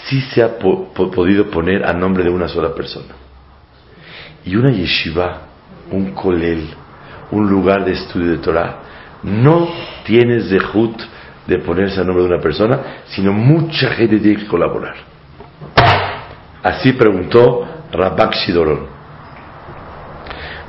sí 0.07 0.21
se 0.33 0.43
ha 0.43 0.59
po- 0.59 0.93
po- 0.95 1.11
podido 1.11 1.51
poner 1.51 1.85
a 1.85 1.93
nombre 1.93 2.25
de 2.25 2.31
una 2.31 2.49
sola 2.49 2.75
persona? 2.75 3.15
Y 4.45 4.55
una 4.57 4.71
yeshiva, 4.71 5.41
un 5.91 6.13
kolel, 6.13 6.69
un 7.33 7.49
lugar 7.51 7.85
de 7.85 7.93
estudio 7.93 8.31
de 8.33 8.39
Torah, 8.39 8.77
no 9.25 9.69
tiene 10.05 10.41
zehut 10.43 11.01
de 11.47 11.59
ponerse 11.59 12.01
a 12.01 12.05
nombre 12.05 12.23
de 12.25 12.31
una 12.35 12.41
persona, 12.41 12.81
sino 13.07 13.33
mucha 13.33 13.91
gente 13.91 14.19
tiene 14.21 14.39
que 14.43 14.47
colaborar. 14.47 14.95
Así 16.63 16.93
preguntó 16.93 17.67
Rabak 17.93 18.35
Shidorón. 18.35 18.87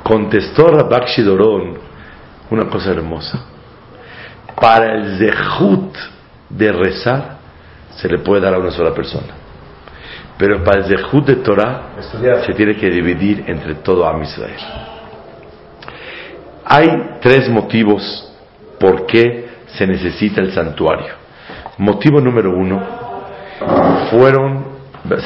Contestó 0.02 0.68
Rabak 0.68 1.06
Shidorón 1.08 1.74
una 2.50 2.64
cosa 2.68 2.90
hermosa. 2.90 3.44
Para 4.60 4.94
el 4.94 5.18
zehut 5.18 5.96
de 6.48 6.72
rezar 6.72 7.38
se 7.96 8.08
le 8.08 8.18
puede 8.18 8.42
dar 8.42 8.54
a 8.54 8.58
una 8.58 8.70
sola 8.70 8.92
persona. 8.94 9.34
Pero 10.36 10.62
para 10.62 10.78
el 10.80 10.84
zehut 10.84 11.26
de 11.26 11.36
Torah 11.36 11.94
Estudiar. 11.98 12.44
se 12.44 12.54
tiene 12.54 12.76
que 12.76 12.90
dividir 12.90 13.44
entre 13.46 13.76
todo 13.76 14.06
Am 14.06 14.22
Israel. 14.22 14.60
Hay 16.64 17.18
tres 17.20 17.48
motivos 17.48 18.32
por 18.78 19.06
qué 19.06 19.48
se 19.66 19.86
necesita 19.86 20.40
el 20.40 20.52
santuario. 20.52 21.14
Motivo 21.78 22.20
número 22.20 22.50
uno, 22.50 22.82
fueron, 24.10 24.64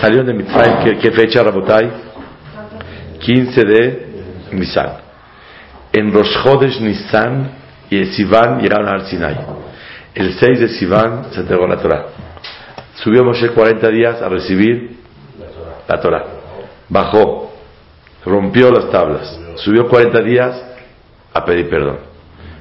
salieron 0.01 0.27
de 0.27 0.35
Mitzrayim, 0.35 0.85
¿qué, 0.85 0.99
qué 0.99 1.11
fecha, 1.13 1.43
Rabotai? 1.43 1.91
15 3.19 3.65
de 3.65 4.07
Nisan. 4.53 4.93
En 5.93 6.13
Rosh 6.13 6.43
Chodesh 6.43 6.81
Nisan 6.81 7.62
y 7.93 7.99
en 7.99 8.07
Sivan 8.15 8.59
llegaron 8.59 8.89
al 8.89 9.05
Sinai. 9.07 9.37
El 10.15 10.33
6 10.33 10.61
de 10.61 10.69
Sivan 10.69 11.27
se 11.31 11.41
entregó 11.41 11.67
la 11.67 11.77
Torah. 11.77 12.07
Subió 12.95 13.23
Moshe 13.23 13.51
40 13.51 13.87
días 13.89 14.23
a 14.23 14.31
recibir 14.31 14.97
la 15.87 16.01
Torah. 16.01 16.25
Bajó, 16.89 17.53
rompió 18.25 18.71
las 18.71 18.91
tablas. 18.91 19.39
Subió 19.57 19.89
40 19.89 20.23
días 20.23 20.65
a 21.35 21.45
pedir 21.45 21.69
perdón. 21.69 21.99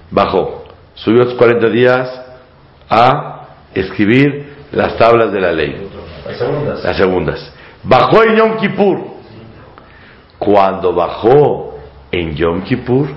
Bajó, 0.10 0.66
subió 0.96 1.38
40 1.38 1.70
días 1.70 2.22
a 2.90 3.48
escribir 3.74 4.54
las 4.74 4.98
tablas 4.98 5.32
de 5.32 5.40
la 5.40 5.54
ley, 5.54 5.88
Las 6.28 6.38
segundas. 6.38 6.84
las 6.84 6.98
segundas. 6.98 7.54
Bajó 7.84 8.24
en 8.24 8.36
Yom 8.36 8.58
Kippur. 8.58 9.00
Cuando 10.38 10.92
bajó 10.94 11.78
en 12.12 12.36
Yom 12.36 12.64
Kippur, 12.64 13.08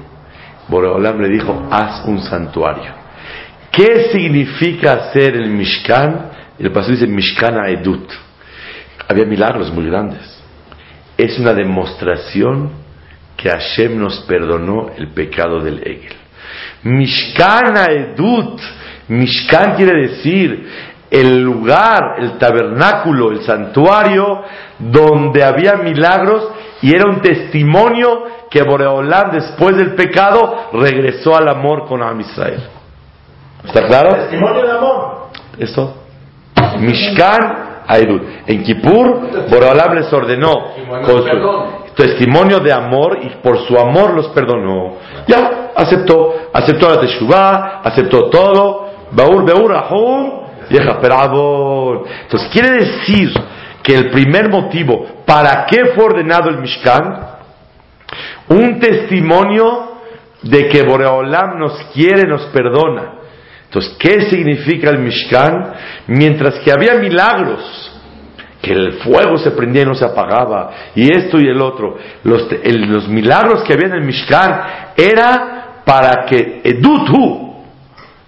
Boreolam 0.68 1.20
le 1.20 1.28
dijo, 1.28 1.68
haz 1.70 2.04
un 2.06 2.20
santuario. 2.22 2.92
¿Qué 3.70 4.10
significa 4.12 4.92
hacer 4.92 5.36
el 5.36 5.50
Mishkan? 5.50 6.30
El 6.58 6.70
pastor 6.70 6.94
dice 6.94 7.06
Mishkan 7.06 7.56
Edut. 7.66 8.10
Había 9.08 9.24
milagros 9.24 9.72
muy 9.72 9.86
grandes. 9.86 10.22
Es 11.18 11.38
una 11.38 11.52
demostración 11.52 12.70
que 13.36 13.50
Hashem 13.50 13.98
nos 13.98 14.20
perdonó 14.20 14.90
el 14.96 15.08
pecado 15.08 15.60
del 15.60 15.80
Egel. 15.80 16.16
Mishkan 16.84 17.76
Edut. 17.90 18.60
Mishkan 19.08 19.74
quiere 19.74 20.08
decir 20.08 20.68
el 21.10 21.40
lugar, 21.40 22.16
el 22.18 22.38
tabernáculo, 22.38 23.30
el 23.30 23.42
santuario 23.42 24.42
donde 24.78 25.44
había 25.44 25.74
milagros 25.74 26.48
y 26.82 26.90
era 26.90 27.08
un 27.08 27.20
testimonio 27.20 28.24
que 28.54 28.62
Boreolam 28.62 29.32
después 29.32 29.76
del 29.76 29.96
pecado 29.96 30.68
regresó 30.74 31.36
al 31.36 31.48
amor 31.48 31.86
con 31.86 32.00
Am 32.00 32.20
Israel. 32.20 32.62
¿Está 33.64 33.84
claro? 33.88 34.14
Testimonio 34.14 34.62
de 34.62 34.70
amor. 34.70 35.26
Esto. 35.58 35.94
Mishkan 36.78 37.82
Aedut. 37.88 38.22
En 38.46 38.62
Kippur, 38.62 39.48
Boreolam 39.50 39.96
les 39.96 40.12
ordenó 40.12 40.52
con 41.04 41.24
su 41.24 41.94
testimonio 41.96 42.60
de 42.60 42.72
amor 42.72 43.18
y 43.22 43.28
por 43.42 43.58
su 43.66 43.76
amor 43.76 44.14
los 44.14 44.28
perdonó. 44.28 44.98
Ya, 45.26 45.72
aceptó. 45.74 46.34
Aceptó 46.52 46.90
la 46.90 47.00
Teshuvah, 47.00 47.80
aceptó 47.82 48.30
todo. 48.30 48.86
Baur, 49.10 49.44
Beur, 49.44 49.74
Ahum, 49.74 50.44
Yeja. 50.70 51.00
Entonces, 51.02 52.48
quiere 52.52 52.70
decir 52.70 53.32
que 53.82 53.96
el 53.96 54.10
primer 54.12 54.48
motivo 54.48 55.06
para 55.26 55.66
qué 55.66 55.86
fue 55.96 56.04
ordenado 56.04 56.50
el 56.50 56.58
Mishkan, 56.58 57.33
un 58.48 58.78
testimonio 58.78 59.94
de 60.42 60.68
que 60.68 60.82
Boreolam 60.82 61.58
nos 61.58 61.84
quiere, 61.94 62.28
nos 62.28 62.42
perdona. 62.46 63.14
Entonces, 63.64 63.96
¿qué 63.98 64.30
significa 64.30 64.90
el 64.90 64.98
Mishkan? 64.98 65.72
Mientras 66.06 66.60
que 66.60 66.70
había 66.70 66.94
milagros, 66.94 67.92
que 68.62 68.72
el 68.72 68.92
fuego 68.94 69.36
se 69.36 69.50
prendía 69.50 69.82
y 69.82 69.86
no 69.86 69.94
se 69.94 70.04
apagaba, 70.04 70.70
y 70.94 71.12
esto 71.12 71.38
y 71.40 71.46
el 71.46 71.60
otro, 71.60 71.98
los, 72.22 73.08
milagros 73.08 73.62
que 73.64 73.72
había 73.72 73.88
en 73.88 73.94
el 73.94 74.04
Mishkan 74.04 74.60
era 74.96 75.82
para 75.84 76.24
que 76.24 76.60
Edutu, 76.64 77.54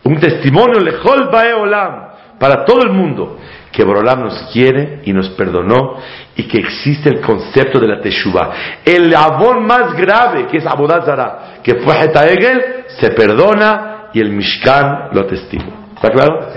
un 0.05 0.21
testimonio 0.21 0.81
lejol 0.81 1.31
para 1.31 2.65
todo 2.65 2.83
el 2.83 2.93
mundo, 2.93 3.39
que 3.77 3.85
Boreolam 3.85 4.23
nos 4.23 4.51
quiere 4.55 5.03
y 5.05 5.13
nos 5.13 5.29
perdonó 5.31 5.99
y 6.35 6.45
que 6.45 6.61
existe 6.61 7.11
el 7.11 7.21
concepto 7.21 7.79
de 7.79 7.87
la 7.87 8.01
Teshuvah. 8.01 8.51
El 8.83 9.15
abón 9.15 9.67
más 9.67 9.93
grave, 9.93 10.47
que 10.47 10.57
es 10.57 10.67
Abodat 10.67 11.05
Zara, 11.05 11.59
que 11.63 11.75
fue 11.75 11.95
Heta 12.01 12.27
Egel, 12.27 12.87
se 12.99 13.11
perdona 13.11 14.09
y 14.15 14.21
el 14.21 14.31
Mishkan 14.31 15.11
lo 15.13 15.21
atestigua. 15.21 15.75
¿Está 15.95 16.11
claro? 16.11 16.53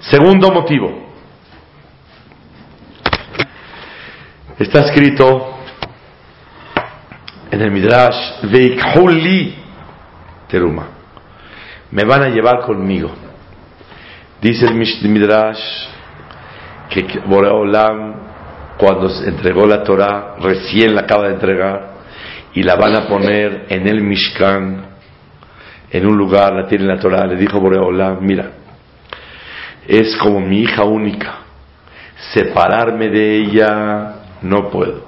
Segundo 0.00 0.50
motivo. 0.50 1.08
Está 4.58 4.80
escrito 4.80 5.54
en 7.50 7.62
el 7.62 7.70
Midrash, 7.70 8.42
Veikhuli 8.42 9.54
Teruma. 10.48 10.86
Me 11.92 12.04
van 12.04 12.24
a 12.24 12.28
llevar 12.28 12.60
conmigo. 12.60 13.10
Dice 14.42 14.66
el 14.66 14.74
Mish- 14.74 15.00
Midrash 15.02 15.58
que 16.90 17.20
Boreolam, 17.24 18.14
cuando 18.76 19.08
se 19.08 19.28
entregó 19.28 19.66
la 19.66 19.82
Torah, 19.82 20.36
recién 20.40 20.94
la 20.94 21.02
acaba 21.02 21.28
de 21.28 21.34
entregar, 21.34 21.90
y 22.52 22.62
la 22.62 22.74
van 22.74 22.96
a 22.96 23.06
poner 23.08 23.66
en 23.68 23.86
el 23.86 24.02
Mishkan, 24.02 24.86
en 25.90 26.06
un 26.06 26.16
lugar, 26.16 26.52
la 26.52 26.66
tiene 26.66 26.84
la 26.84 26.98
Torah, 26.98 27.26
le 27.26 27.36
dijo 27.36 27.60
Boreolam, 27.60 28.18
mira, 28.20 28.50
es 29.86 30.16
como 30.16 30.40
mi 30.40 30.60
hija 30.60 30.84
única. 30.84 31.38
Separarme 32.32 33.08
de 33.08 33.36
ella 33.38 34.14
no 34.42 34.68
puedo. 34.70 35.04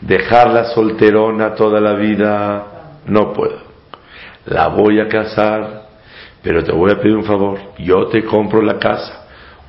Dejarla 0.00 0.64
solterona 0.74 1.54
toda 1.54 1.80
la 1.80 1.94
vida 1.94 2.64
no 3.06 3.32
puedo. 3.32 3.58
La 4.46 4.68
voy 4.68 5.00
a 5.00 5.08
casar, 5.08 5.84
pero 6.42 6.62
te 6.62 6.72
voy 6.72 6.92
a 6.92 7.00
pedir 7.00 7.16
un 7.16 7.24
favor. 7.24 7.58
Yo 7.78 8.06
te 8.08 8.24
compro 8.24 8.62
la 8.62 8.78
casa. 8.78 9.23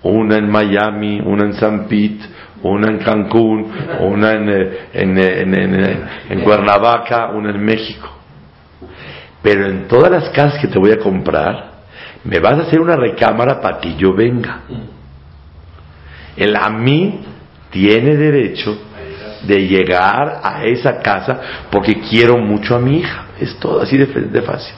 Una 0.08 0.38
en 0.38 0.50
Miami, 0.52 1.20
una 1.20 1.46
en 1.46 1.54
San 1.54 1.88
Pete, 1.88 2.24
una 2.62 2.92
en 2.92 3.00
Cancún, 3.00 3.72
una 4.02 4.34
en, 4.34 4.50
eh, 4.50 4.54
eh, 4.94 4.98
en, 5.02 5.18
en, 5.18 5.74
en- 5.76 6.04
en 6.30 6.42
Cuernavaca, 6.42 7.32
una 7.32 7.50
en 7.50 7.64
México. 7.64 8.08
Pero 9.42 9.66
en 9.68 9.88
todas 9.88 10.12
las 10.12 10.30
casas 10.30 10.60
que 10.62 10.68
te 10.68 10.78
voy 10.78 10.92
a 10.92 11.00
comprar, 11.00 11.72
me 12.24 12.40
vas 12.40 12.54
a 12.60 12.62
hacer 12.64 12.80
una 12.82 12.96
recámara 12.96 13.60
para 13.60 13.80
que 13.80 13.96
yo 13.96 14.14
venga. 14.14 14.62
El 16.38 16.56
a 16.56 16.70
mí 16.70 17.22
tiene 17.72 18.16
derecho 18.16 18.78
de 19.48 19.68
llegar 19.68 20.42
a 20.44 20.64
esa 20.66 21.00
casa 21.02 21.40
porque 21.72 22.00
quiero 22.02 22.38
mucho 22.38 22.76
a 22.76 22.80
mi 22.80 23.00
hija. 23.00 23.26
Es 23.40 23.58
todo 23.60 23.82
así 23.82 23.98
de 23.98 24.42
fácil. 24.42 24.76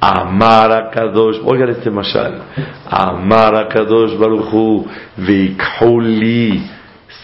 A 0.00 0.90
Kadosh, 0.92 1.40
oigan 1.44 1.70
este 1.70 1.90
mashal. 1.90 2.42
Amar 2.88 3.56
a 3.56 3.68
Kadosh 3.68 4.16
Baruchu, 4.16 4.86
Vikhuli, 5.16 6.62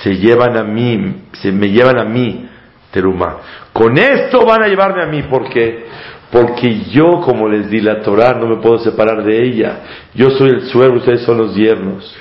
se 0.03 0.17
llevan 0.17 0.57
a 0.57 0.65
mí, 0.65 1.29
se 1.33 1.53
me 1.53 1.69
llevan 1.69 1.99
a 1.99 2.05
mí, 2.05 2.49
Teruma. 2.91 3.37
Con 3.73 3.97
esto 3.97 4.45
van 4.45 4.63
a 4.63 4.69
llevarme 4.69 5.03
a 5.03 5.07
mí, 5.07 5.23
¿por 5.23 5.49
qué? 5.49 5.87
Porque 6.31 6.85
yo, 6.91 7.21
como 7.21 7.49
les 7.49 7.71
di 7.71 7.81
la 7.81 8.01
Torah, 8.01 8.35
no 8.35 8.47
me 8.47 8.57
puedo 8.57 8.79
separar 8.79 9.23
de 9.23 9.41
ella. 9.41 9.79
Yo 10.15 10.31
soy 10.31 10.51
el 10.51 10.63
suegro, 10.63 10.99
ustedes 10.99 11.23
son 11.23 11.39
los 11.39 11.55
yernos. 11.55 12.17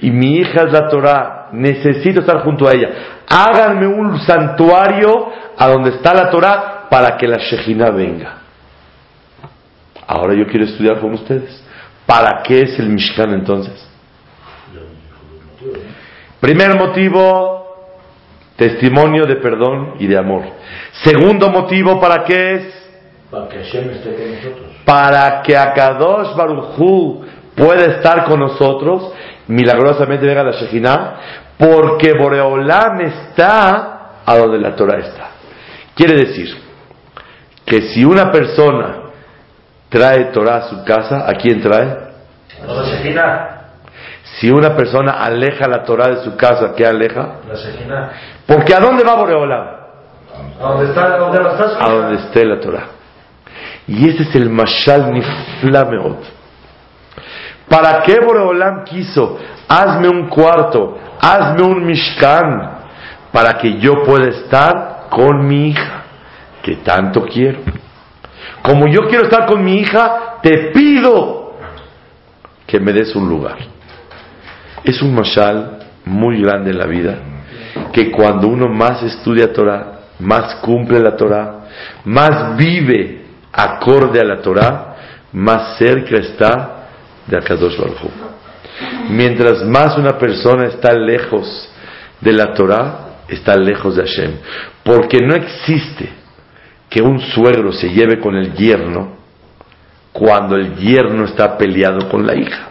Y 0.00 0.10
mi 0.10 0.38
hija 0.38 0.64
es 0.64 0.72
la 0.72 0.88
Torah, 0.88 1.48
necesito 1.52 2.20
estar 2.20 2.40
junto 2.40 2.66
a 2.66 2.72
ella. 2.72 2.88
Háganme 3.28 3.86
un 3.86 4.18
santuario 4.20 5.28
a 5.56 5.68
donde 5.68 5.90
está 5.90 6.12
la 6.12 6.28
Torah 6.30 6.88
para 6.90 7.16
que 7.16 7.28
la 7.28 7.38
Shejina 7.38 7.90
venga. 7.90 8.39
Ahora 10.12 10.34
yo 10.34 10.44
quiero 10.48 10.64
estudiar 10.64 10.98
con 10.98 11.14
ustedes. 11.14 11.62
¿Para 12.04 12.42
qué 12.42 12.62
es 12.62 12.80
el 12.80 12.88
Mishkan 12.88 13.32
entonces? 13.32 13.88
Primer 16.40 16.74
motivo, 16.76 17.76
testimonio 18.56 19.24
de 19.24 19.36
perdón 19.36 19.94
y 20.00 20.08
de 20.08 20.18
amor. 20.18 20.42
Segundo 21.04 21.48
motivo, 21.50 22.00
¿para 22.00 22.24
qué 22.24 22.54
es? 22.54 22.90
Para 23.30 23.48
que 23.48 23.58
Hashem 23.58 23.90
esté 23.90 24.14
con 24.16 24.34
nosotros. 24.34 24.68
Para 24.84 25.42
que 25.42 25.56
Akadosh 25.56 26.34
Barujú 26.34 27.24
pueda 27.54 27.94
estar 27.94 28.24
con 28.24 28.40
nosotros, 28.40 29.12
milagrosamente 29.46 30.26
venga 30.26 30.42
la 30.42 30.52
Shejina, 30.52 31.20
porque 31.56 32.14
Boreolam 32.14 33.00
está 33.02 34.22
a 34.26 34.36
donde 34.36 34.58
la 34.58 34.74
Torah 34.74 34.98
está. 34.98 35.30
Quiere 35.94 36.16
decir 36.16 36.48
que 37.64 37.82
si 37.92 38.04
una 38.04 38.32
persona 38.32 38.99
trae 39.90 40.26
Torah 40.26 40.56
a 40.56 40.68
su 40.70 40.82
casa, 40.84 41.28
¿a 41.28 41.34
quién 41.34 41.60
trae? 41.60 42.10
La 42.66 42.82
Shejina. 42.84 43.56
Si 44.38 44.50
una 44.50 44.74
persona 44.76 45.22
aleja 45.24 45.66
la 45.68 45.82
Torah 45.82 46.08
de 46.08 46.24
su 46.24 46.36
casa, 46.36 46.72
¿qué 46.74 46.86
aleja? 46.86 47.40
La 47.46 47.54
Shejina. 47.54 48.10
Porque 48.46 48.74
¿a 48.74 48.80
dónde 48.80 49.04
va 49.04 49.16
Boreolam? 49.16 49.66
¿A 50.60 50.68
dónde 50.68 50.86
está, 50.86 51.16
a 51.16 51.52
está 51.52 51.68
su 51.68 51.84
A 51.84 51.88
donde 51.90 52.16
esté 52.22 52.44
la 52.46 52.60
Torah. 52.60 52.86
Y 53.86 54.08
ese 54.08 54.22
es 54.22 54.34
el 54.36 54.48
Mashal 54.48 55.12
Niflameot. 55.12 56.40
¿Para 57.68 58.02
qué 58.02 58.20
Boreolam 58.20 58.84
quiso? 58.84 59.38
Hazme 59.68 60.08
un 60.08 60.28
cuarto, 60.28 60.98
hazme 61.20 61.62
un 61.62 61.84
Mishkan, 61.84 62.78
para 63.32 63.54
que 63.58 63.78
yo 63.78 64.02
pueda 64.04 64.28
estar 64.28 65.06
con 65.10 65.46
mi 65.46 65.68
hija, 65.68 66.02
que 66.62 66.76
tanto 66.76 67.22
quiero. 67.22 67.60
Como 68.62 68.86
yo 68.88 69.08
quiero 69.08 69.24
estar 69.24 69.46
con 69.46 69.64
mi 69.64 69.78
hija, 69.78 70.38
te 70.42 70.70
pido 70.72 71.54
que 72.66 72.78
me 72.78 72.92
des 72.92 73.14
un 73.16 73.28
lugar. 73.28 73.58
Es 74.84 75.02
un 75.02 75.14
mashal 75.14 75.78
muy 76.04 76.40
grande 76.40 76.70
en 76.70 76.78
la 76.78 76.86
vida, 76.86 77.18
que 77.92 78.10
cuando 78.10 78.48
uno 78.48 78.68
más 78.68 79.02
estudia 79.02 79.52
Torah, 79.52 80.00
más 80.18 80.56
cumple 80.56 81.00
la 81.00 81.16
Torah, 81.16 81.60
más 82.04 82.56
vive 82.56 83.24
acorde 83.52 84.20
a 84.20 84.24
la 84.24 84.40
Torah, 84.40 84.96
más 85.32 85.78
cerca 85.78 86.16
está 86.16 86.86
de 87.26 87.36
Akadosh 87.36 87.76
Baruj. 87.78 88.10
Mientras 89.10 89.64
más 89.64 89.96
una 89.98 90.18
persona 90.18 90.66
está 90.66 90.92
lejos 90.92 91.68
de 92.20 92.32
la 92.32 92.52
Torah, 92.54 93.10
está 93.28 93.56
lejos 93.56 93.96
de 93.96 94.02
Hashem. 94.02 94.32
Porque 94.82 95.18
no 95.18 95.34
existe 95.34 96.19
que 96.90 97.00
un 97.00 97.20
suegro 97.20 97.72
se 97.72 97.88
lleve 97.88 98.18
con 98.18 98.34
el 98.34 98.52
yerno 98.52 99.12
cuando 100.12 100.56
el 100.56 100.74
yerno 100.74 101.24
está 101.24 101.56
peleado 101.56 102.08
con 102.08 102.26
la 102.26 102.34
hija. 102.34 102.68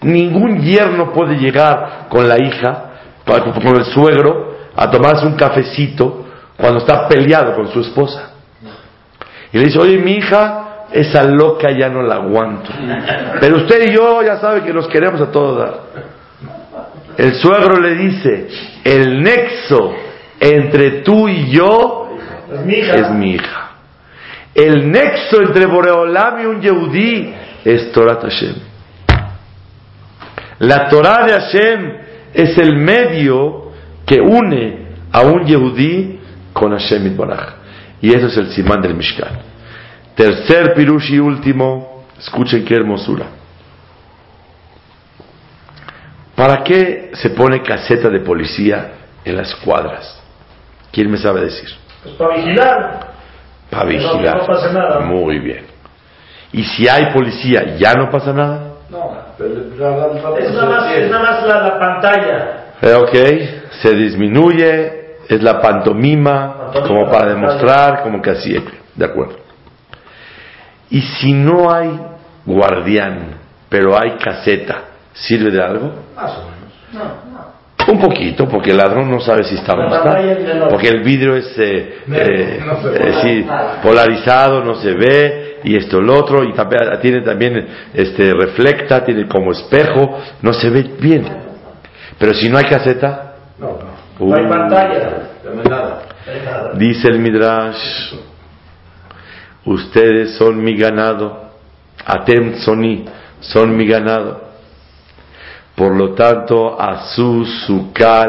Ningún 0.00 0.60
yerno 0.60 1.12
puede 1.12 1.36
llegar 1.36 2.08
con 2.08 2.28
la 2.28 2.36
hija, 2.42 2.90
con 3.24 3.76
el 3.76 3.84
suegro, 3.84 4.56
a 4.74 4.90
tomarse 4.90 5.24
un 5.26 5.36
cafecito 5.36 6.26
cuando 6.56 6.80
está 6.80 7.06
peleado 7.06 7.54
con 7.54 7.68
su 7.68 7.80
esposa. 7.80 8.32
Y 9.52 9.58
le 9.58 9.66
dice, 9.66 9.78
oye, 9.78 9.98
mi 9.98 10.16
hija, 10.16 10.86
esa 10.90 11.22
loca 11.22 11.70
ya 11.70 11.88
no 11.88 12.02
la 12.02 12.16
aguanto. 12.16 12.70
Pero 13.40 13.58
usted 13.58 13.90
y 13.90 13.94
yo 13.94 14.22
ya 14.24 14.40
sabe 14.40 14.62
que 14.62 14.72
nos 14.72 14.88
queremos 14.88 15.20
a 15.20 15.30
todo 15.30 15.54
dar. 15.56 15.80
El 17.16 17.34
suegro 17.34 17.80
le 17.80 17.94
dice, 17.94 18.48
el 18.82 19.22
nexo 19.22 19.94
entre 20.40 21.02
tú 21.02 21.28
y 21.28 21.50
yo 21.50 22.01
Es 22.94 23.10
mi 23.10 23.32
hija. 23.32 23.70
El 24.54 24.90
nexo 24.90 25.40
entre 25.42 25.66
Boreolam 25.66 26.42
y 26.42 26.46
un 26.46 26.60
Yehudí 26.60 27.34
es 27.64 27.90
Torah 27.92 28.20
Hashem. 28.20 28.54
La 30.58 30.88
Torah 30.88 31.24
de 31.26 31.32
Hashem 31.32 31.92
es 32.34 32.58
el 32.58 32.76
medio 32.76 33.72
que 34.06 34.20
une 34.20 34.88
a 35.10 35.22
un 35.22 35.44
Yehudí 35.44 36.20
con 36.52 36.72
Hashem 36.72 37.06
Itbaraj. 37.06 37.54
Y 38.00 38.14
eso 38.14 38.26
es 38.26 38.36
el 38.36 38.52
simán 38.52 38.82
del 38.82 38.94
Mishkan. 38.94 39.40
Tercer 40.14 40.74
pirush 40.74 41.12
y 41.12 41.18
último, 41.18 41.92
Escuchen 42.22 42.64
qué 42.64 42.76
hermosura. 42.76 43.26
¿Para 46.36 46.62
qué 46.62 47.10
se 47.14 47.30
pone 47.30 47.62
caseta 47.62 48.08
de 48.08 48.20
policía 48.20 48.92
en 49.24 49.36
las 49.36 49.54
cuadras? 49.56 50.20
¿Quién 50.92 51.10
me 51.10 51.18
sabe 51.18 51.40
decir? 51.40 51.68
Pues 52.02 52.14
para 52.16 52.36
vigilar. 52.36 53.00
Para 53.70 53.84
No, 53.84 53.88
vigilar. 53.90 54.36
no 54.38 54.46
pasa 54.46 54.72
nada. 54.72 55.00
Muy 55.00 55.38
bien. 55.38 55.66
¿Y 56.52 56.62
si 56.64 56.88
hay 56.88 57.12
policía, 57.12 57.76
ya 57.78 57.94
no 57.94 58.10
pasa 58.10 58.32
nada? 58.32 58.60
No, 58.90 59.16
pero 59.38 59.54
la- 59.78 59.96
la- 59.96 60.30
la- 60.30 60.38
Es 60.38 60.52
nada 60.52 60.66
más, 60.66 60.92
es 60.94 61.10
nada 61.10 61.22
más 61.22 61.46
la, 61.46 61.60
la 61.62 61.78
pantalla. 61.78 62.48
Eh, 62.82 62.94
ok, 62.94 63.72
se 63.80 63.94
disminuye, 63.94 65.16
es 65.28 65.42
la 65.42 65.60
pantomima, 65.62 66.56
Pantomima, 66.72 66.86
como 66.88 67.10
para 67.10 67.28
demostrar, 67.32 68.02
como 68.02 68.20
que 68.20 68.30
así, 68.30 68.54
de 68.94 69.04
acuerdo. 69.04 69.36
Y 70.90 71.00
si 71.00 71.32
no 71.32 71.72
hay 71.72 71.98
guardián, 72.44 73.38
pero 73.70 73.98
hay 73.98 74.18
caseta, 74.18 74.80
¿sirve 75.14 75.50
de 75.50 75.62
algo? 75.62 75.92
Más 76.14 76.32
o 76.36 76.42
menos. 76.42 76.72
No, 76.92 77.31
no. 77.31 77.31
Un 77.88 77.98
poquito, 77.98 78.46
porque 78.48 78.70
el 78.70 78.76
ladrón 78.76 79.10
no 79.10 79.20
sabe 79.20 79.44
si 79.44 79.56
está 79.56 79.72
o 79.72 79.76
no 79.76 79.86
está. 79.86 80.02
pantalla. 80.02 80.68
Porque 80.68 80.88
el 80.88 81.02
vidrio 81.02 81.36
es 81.36 81.46
eh, 81.58 81.98
eh, 82.12 82.60
eh, 82.94 83.14
sí, 83.22 83.46
polarizado, 83.82 84.64
no 84.64 84.74
se 84.76 84.92
ve, 84.92 85.58
y 85.64 85.76
esto, 85.76 85.98
el 85.98 86.08
otro, 86.10 86.44
y 86.44 86.52
también, 86.52 86.82
tiene 87.00 87.20
también, 87.22 87.66
este, 87.94 88.32
reflecta, 88.34 89.04
tiene 89.04 89.26
como 89.26 89.52
espejo, 89.52 90.18
no 90.42 90.52
se 90.52 90.70
ve 90.70 90.90
bien. 91.00 91.24
Pero 92.18 92.34
si 92.34 92.48
no 92.48 92.58
hay 92.58 92.64
caseta, 92.64 93.34
No, 93.58 93.78
no. 94.18 94.26
No 94.26 94.36
hay 94.36 94.44
uh, 94.44 94.48
pantalla. 94.48 95.08
No 95.44 95.62
hay 95.62 95.68
nada. 95.68 96.02
Dice 96.74 97.08
el 97.08 97.18
Midrash, 97.18 98.14
ustedes 99.64 100.36
son 100.36 100.62
mi 100.62 100.76
ganado, 100.76 101.50
Atem 102.04 102.56
Soni, 102.58 103.04
son 103.40 103.76
mi 103.76 103.86
ganado. 103.86 104.51
Por 105.76 105.96
lo 105.96 106.14
tanto, 106.14 106.80
a 106.80 107.14
su 107.14 107.44
suká. 107.44 108.26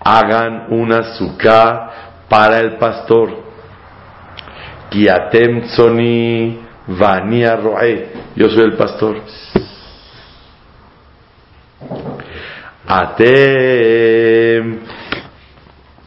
Hagan 0.00 0.66
una 0.70 1.14
suká 1.16 1.90
para 2.28 2.58
el 2.58 2.76
pastor. 2.76 3.48
Ki 4.90 5.08
Atem 5.08 5.68
Soni 5.68 6.58
vania 6.86 7.56
roé. 7.56 8.10
Yo 8.36 8.48
soy 8.48 8.64
el 8.64 8.76
pastor. 8.76 9.22
Atem 12.86 14.78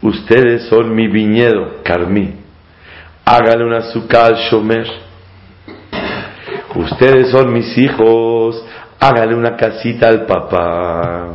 Ustedes 0.01 0.63
son 0.67 0.95
mi 0.95 1.07
viñedo, 1.07 1.83
Carmí. 1.83 2.33
Hágale 3.23 3.63
una 3.63 3.77
azúcar 3.77 4.33
al 4.33 4.35
Shomer. 4.35 4.87
Ustedes 6.73 7.29
son 7.29 7.53
mis 7.53 7.77
hijos. 7.77 8.65
Hágale 9.03 9.33
una 9.33 9.55
casita 9.55 10.09
al 10.09 10.27
papá. 10.27 11.29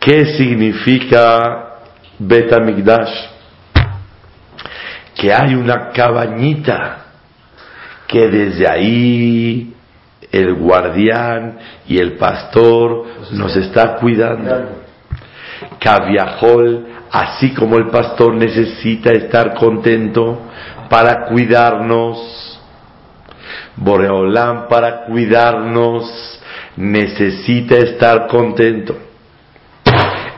¿Qué 0.00 0.34
significa 0.34 1.74
Betamigdash? 2.18 3.12
Que 5.14 5.30
hay 5.30 5.54
una 5.56 5.90
cabañita 5.90 7.04
que 8.06 8.28
desde 8.28 8.66
ahí 8.66 9.74
el 10.32 10.54
guardián 10.54 11.58
y 11.86 11.98
el 11.98 12.16
pastor 12.16 13.04
nos 13.32 13.54
está 13.54 13.96
cuidando. 13.96 14.80
Caviajol, 15.78 16.86
así 17.12 17.52
como 17.52 17.76
el 17.76 17.88
pastor 17.88 18.32
necesita 18.36 19.12
estar 19.12 19.52
contento 19.52 20.46
para 20.88 21.26
cuidarnos, 21.26 22.58
Boreolam 23.76 24.66
para 24.68 25.04
cuidarnos 25.04 26.35
necesita 26.76 27.76
estar 27.76 28.26
contento. 28.26 28.96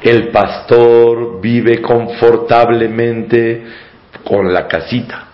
El 0.01 0.29
pastor 0.29 1.41
vive 1.41 1.83
confortablemente 1.83 3.67
con 4.25 4.53
la 4.53 4.67
casita. 4.67 5.25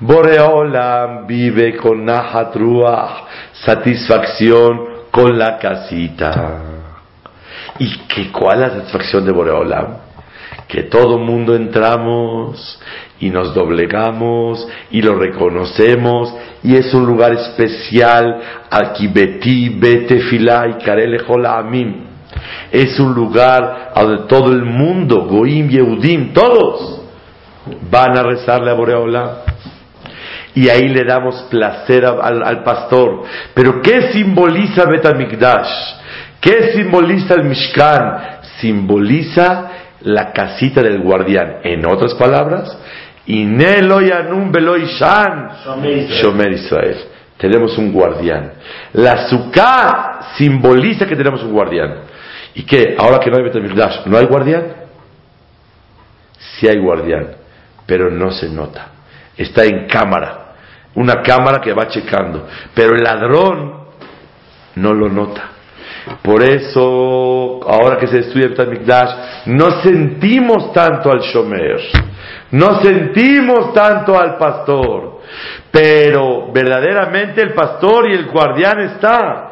Boreolam 0.00 1.26
vive 1.28 1.76
con 1.76 2.04
Nahat 2.04 2.56
Ruach, 2.56 3.24
satisfacción 3.52 5.06
con 5.12 5.38
la 5.38 5.58
casita. 5.58 6.60
¿Y 7.78 7.98
que, 8.08 8.32
cuál 8.32 8.62
es 8.62 8.68
la 8.68 8.78
satisfacción 8.78 9.24
de 9.24 9.32
Boreolam? 9.32 9.98
Que 10.66 10.84
todo 10.84 11.18
mundo 11.18 11.54
entramos 11.54 12.80
y 13.22 13.30
nos 13.30 13.54
doblegamos 13.54 14.66
y 14.90 15.00
lo 15.00 15.14
reconocemos 15.14 16.34
y 16.64 16.74
es 16.74 16.92
un 16.92 17.06
lugar 17.06 17.32
especial. 17.32 18.40
Aquí 18.68 19.06
Betí, 19.06 19.68
Betefilá 19.68 20.66
y 20.68 20.84
Karele 20.84 21.20
Amim. 21.46 22.04
Es 22.72 22.98
un 22.98 23.14
lugar 23.14 23.92
donde 23.94 24.26
todo 24.26 24.50
el 24.50 24.64
mundo, 24.64 25.26
Goim, 25.26 25.68
Yehudim, 25.68 26.32
todos 26.32 27.02
van 27.88 28.18
a 28.18 28.24
rezarle 28.24 28.72
a 28.72 28.74
Boreolam 28.74 29.28
y 30.56 30.68
ahí 30.68 30.88
le 30.88 31.04
damos 31.04 31.42
placer 31.48 32.04
al, 32.04 32.42
al 32.42 32.64
pastor. 32.64 33.22
Pero 33.54 33.80
¿qué 33.80 34.10
simboliza 34.12 34.84
Betamigdash? 34.84 35.70
¿Qué 36.40 36.72
simboliza 36.72 37.34
el 37.34 37.44
Mishkan? 37.44 38.40
Simboliza 38.58 39.70
la 40.00 40.32
casita 40.32 40.82
del 40.82 41.00
guardián. 41.00 41.58
En 41.62 41.86
otras 41.86 42.14
palabras, 42.14 42.76
Inelo 43.26 44.00
Yanum 44.00 44.50
Belo 44.50 44.76
Ishan 44.76 45.50
Shomer 45.64 45.90
Israel. 45.90 46.22
Shomer 46.22 46.52
Israel. 46.52 46.96
Tenemos 47.36 47.76
un 47.78 47.92
guardián. 47.92 48.52
La 48.92 49.28
Sukkah 49.28 50.34
simboliza 50.36 51.06
que 51.06 51.16
tenemos 51.16 51.42
un 51.42 51.52
guardián. 51.52 52.04
¿Y 52.54 52.64
qué? 52.64 52.96
Ahora 52.98 53.18
que 53.18 53.30
no 53.30 53.38
hay 53.38 53.44
Betamigdash, 53.44 54.06
¿no 54.06 54.18
hay 54.18 54.26
guardián? 54.26 54.64
Sí 56.38 56.68
hay 56.68 56.78
guardián, 56.78 57.28
pero 57.86 58.10
no 58.10 58.30
se 58.30 58.48
nota. 58.48 58.88
Está 59.36 59.64
en 59.64 59.86
cámara. 59.86 60.54
Una 60.94 61.22
cámara 61.22 61.60
que 61.60 61.72
va 61.72 61.88
checando. 61.88 62.46
Pero 62.74 62.94
el 62.94 63.02
ladrón 63.02 63.86
no 64.76 64.92
lo 64.92 65.08
nota. 65.08 65.50
Por 66.22 66.42
eso, 66.42 67.60
ahora 67.66 67.96
que 67.96 68.06
se 68.06 68.18
estudia 68.20 68.48
Betamigdash, 68.48 69.46
no 69.46 69.82
sentimos 69.82 70.72
tanto 70.72 71.10
al 71.10 71.20
Shomer. 71.20 71.80
No 72.52 72.80
sentimos 72.82 73.72
tanto 73.74 74.18
al 74.18 74.36
pastor. 74.38 75.20
Pero 75.70 76.52
verdaderamente 76.52 77.42
el 77.42 77.52
pastor 77.54 78.10
y 78.10 78.14
el 78.14 78.26
guardián 78.26 78.80
está. 78.80 79.48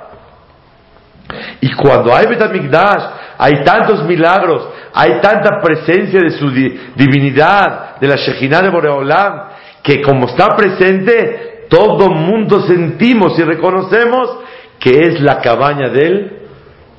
Y 1.60 1.72
cuando 1.72 2.14
hay 2.14 2.26
Betamigdash, 2.26 3.02
hay 3.38 3.62
tantos 3.64 4.04
milagros, 4.04 4.68
hay 4.92 5.20
tanta 5.20 5.60
presencia 5.62 6.20
de 6.20 6.30
su 6.30 6.50
di- 6.50 6.78
divinidad, 6.96 7.96
de 8.00 8.08
la 8.08 8.16
Shekhinah 8.16 8.62
de 8.62 8.68
Boreolam, 8.70 9.42
que 9.82 10.02
como 10.02 10.26
está 10.26 10.48
presente, 10.56 11.66
todo 11.70 12.08
mundo 12.10 12.60
sentimos 12.66 13.38
y 13.38 13.42
reconocemos 13.44 14.38
que 14.78 14.90
es 14.90 15.20
la 15.20 15.38
cabaña 15.40 15.88
del 15.88 16.32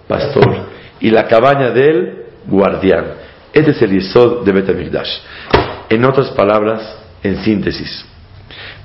pastor 0.07 0.65
y 0.99 1.09
la 1.11 1.27
cabaña 1.27 1.71
del 1.71 2.23
guardián. 2.47 3.05
Este 3.53 3.71
es 3.71 3.81
el 3.81 3.91
Yesod 3.91 4.45
de 4.45 4.51
Betamigdash. 4.53 5.09
En 5.91 6.05
otras 6.05 6.31
palabras, 6.31 6.81
en 7.21 7.43
síntesis, 7.43 8.05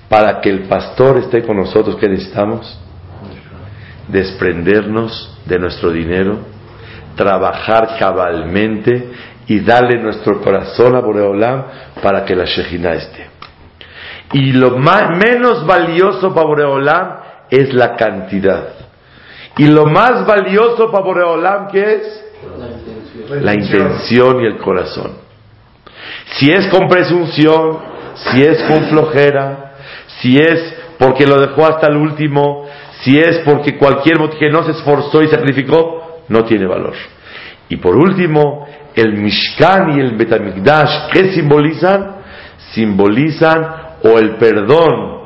para 0.09 0.41
que 0.41 0.51
el 0.51 0.65
pastor 0.65 1.19
esté 1.19 1.43
con 1.45 1.57
nosotros, 1.57 1.97
¿qué 1.97 2.09
necesitamos? 2.09 2.81
desprendernos 4.09 5.37
de 5.47 5.59
nuestro 5.59 5.91
dinero, 5.91 6.39
trabajar 7.17 7.97
cabalmente 7.99 9.11
y 9.47 9.61
darle 9.61 10.01
nuestro 10.01 10.41
corazón 10.41 10.95
a 10.95 11.01
Boreolam 11.01 11.65
para 12.03 12.25
que 12.25 12.37
la 12.37 12.45
Shejina 12.45 12.93
esté. 12.95 13.27
Y 14.33 14.53
lo 14.53 14.77
más, 14.79 15.17
menos 15.17 15.65
valioso 15.67 16.35
para 16.35 16.47
Boreolam 16.47 17.17
es 17.51 17.73
la 17.73 17.95
cantidad. 17.97 18.69
Y 19.59 19.69
lo 19.69 19.87
más 19.87 20.27
valioso 20.27 20.91
para 20.91 21.05
Boreolam, 21.05 21.69
¿qué 21.69 21.95
es? 21.95 22.25
La 23.41 23.55
intención 23.55 24.41
y 24.41 24.47
el 24.47 24.59
corazón. 24.59 25.26
Si 26.33 26.51
es 26.51 26.67
con 26.69 26.89
presunción, 26.89 27.79
si 28.15 28.43
es 28.43 28.63
con 28.65 28.85
flojera, 28.89 29.75
si 30.21 30.37
es 30.37 30.75
porque 30.99 31.27
lo 31.27 31.41
dejó 31.41 31.67
hasta 31.67 31.89
el 31.89 31.97
último, 31.97 32.67
si 33.03 33.19
es 33.19 33.39
porque 33.45 33.77
cualquier 33.77 34.19
motivo 34.19 34.51
no 34.51 34.65
se 34.65 34.73
esforzó 34.73 35.23
y 35.23 35.29
sacrificó, 35.29 36.23
no 36.29 36.45
tiene 36.45 36.67
valor. 36.67 36.95
Y 37.69 37.77
por 37.77 37.97
último, 37.97 38.67
el 38.95 39.15
Mishkan 39.15 39.97
y 39.97 40.01
el 40.01 40.17
Betamigdash, 40.17 41.11
¿qué 41.13 41.33
simbolizan? 41.33 42.17
Simbolizan 42.73 43.67
o 44.03 44.19
el 44.19 44.37
perdón 44.37 45.17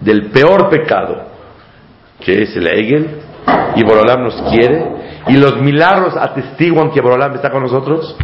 del 0.00 0.30
peor 0.30 0.68
pecado, 0.68 1.26
que 2.20 2.42
es 2.42 2.56
el 2.56 2.66
Egel, 2.66 3.20
y 3.76 3.82
Borolam 3.82 4.24
nos 4.24 4.42
quiere, 4.50 4.84
y 5.28 5.36
los 5.36 5.60
milagros 5.60 6.14
atestiguan 6.16 6.90
que 6.90 7.00
Borolam 7.00 7.34
está 7.34 7.50
con 7.50 7.62
nosotros, 7.62 8.16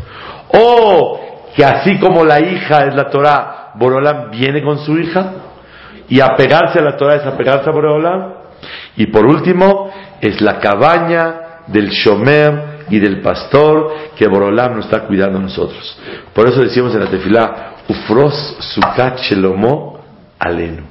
o 0.52 1.20
que 1.54 1.64
así 1.64 1.98
como 1.98 2.24
la 2.24 2.40
hija 2.40 2.86
es 2.86 2.94
la 2.94 3.10
Torah, 3.10 3.72
Borolam 3.74 4.30
viene 4.30 4.62
con 4.62 4.78
su 4.78 4.98
hija, 4.98 5.32
Y 6.10 6.20
apegarse 6.20 6.78
a 6.78 6.82
la 6.82 6.96
Torah 6.96 7.16
es 7.16 7.26
apegarse 7.26 7.68
a 7.68 7.72
Boreolam. 7.72 8.32
Y 8.96 9.06
por 9.08 9.26
último, 9.26 9.90
es 10.20 10.40
la 10.40 10.58
cabaña 10.58 11.64
del 11.66 11.90
Shomer 11.90 12.86
y 12.88 12.98
del 12.98 13.20
pastor 13.20 13.94
que 14.16 14.26
Boreolam 14.26 14.76
nos 14.76 14.86
está 14.86 15.00
cuidando 15.00 15.38
a 15.38 15.42
nosotros. 15.42 15.98
Por 16.32 16.48
eso 16.48 16.62
decimos 16.62 16.94
en 16.94 17.00
la 17.00 17.10
tefilá, 17.10 17.74
Ufros 17.88 18.56
Sukat 18.74 19.18
Shelomo 19.20 20.00
Alenu. 20.38 20.84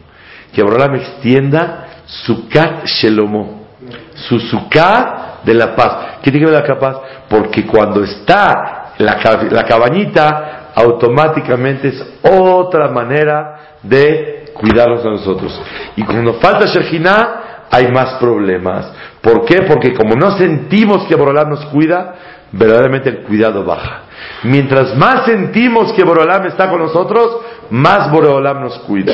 Que 0.53 0.61
Boreolam 0.61 0.95
extienda 0.95 1.87
Sukat 2.05 2.85
Shelomo. 2.85 3.65
Su 4.13 4.39
Sukat 4.39 5.43
de 5.43 5.53
la 5.55 5.75
paz. 5.75 6.19
¿Qué 6.21 6.31
tiene 6.31 6.45
que 6.45 6.51
ver 6.51 6.69
la 6.69 6.79
paz? 6.79 6.97
Porque 7.27 7.65
cuando 7.65 8.03
está 8.03 8.76
la, 8.97 9.17
la 9.51 9.63
cabañita, 9.63 10.71
automáticamente 10.75 11.89
es 11.89 12.03
otra 12.23 12.89
manera 12.89 13.77
de 13.83 14.51
cuidarnos 14.53 15.05
a 15.05 15.09
nosotros. 15.09 15.59
Y 15.95 16.03
cuando 16.03 16.33
falta 16.35 16.65
Shekhinah, 16.65 17.47
hay 17.69 17.91
más 17.91 18.13
problemas. 18.19 18.91
¿Por 19.21 19.45
qué? 19.45 19.63
Porque 19.63 19.93
como 19.93 20.15
no 20.15 20.37
sentimos 20.37 21.05
que 21.05 21.15
Borolam 21.15 21.49
nos 21.49 21.65
cuida, 21.65 22.15
verdaderamente 22.51 23.09
el 23.09 23.17
cuidado 23.23 23.63
baja. 23.63 24.03
Mientras 24.43 24.95
más 24.95 25.25
sentimos 25.25 25.91
que 25.93 26.03
Borolam 26.03 26.45
está 26.45 26.69
con 26.69 26.79
nosotros, 26.79 27.39
más 27.69 28.11
Borolam 28.11 28.61
nos 28.61 28.79
cuida. 28.79 29.13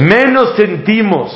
Menos 0.00 0.54
sentimos 0.56 1.32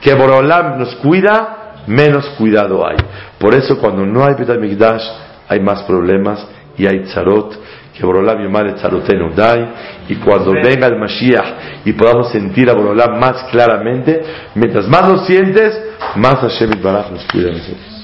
que 0.00 0.14
Borolam 0.14 0.78
nos 0.78 0.94
cuida, 0.96 1.74
menos 1.86 2.26
cuidado 2.38 2.86
hay. 2.86 2.96
Por 3.38 3.54
eso 3.54 3.78
cuando 3.78 4.06
no 4.06 4.24
hay 4.24 4.34
Beit 4.34 4.50
HaMikdash, 4.50 5.02
hay 5.48 5.60
más 5.60 5.82
problemas 5.82 6.46
y 6.78 6.86
hay 6.86 7.00
tzarot, 7.04 7.58
que 7.94 8.06
Borolam 8.06 8.42
Yomar 8.42 8.74
tzarotenu 8.74 9.34
dai, 9.34 9.68
y 10.08 10.14
cuando 10.16 10.52
venga 10.52 10.86
el 10.86 10.98
Mashiach 10.98 11.84
y 11.84 11.92
podamos 11.92 12.30
sentir 12.30 12.70
a 12.70 12.74
Borolam 12.74 13.18
más 13.18 13.44
claramente, 13.50 14.22
mientras 14.54 14.86
más 14.86 15.08
lo 15.08 15.18
sientes, 15.26 15.80
más 16.14 16.36
Hashem 16.36 16.70
Baraj 16.80 17.10
nos 17.10 17.24
cuida 17.26 17.50
a 17.50 17.52
nosotros. 17.52 17.98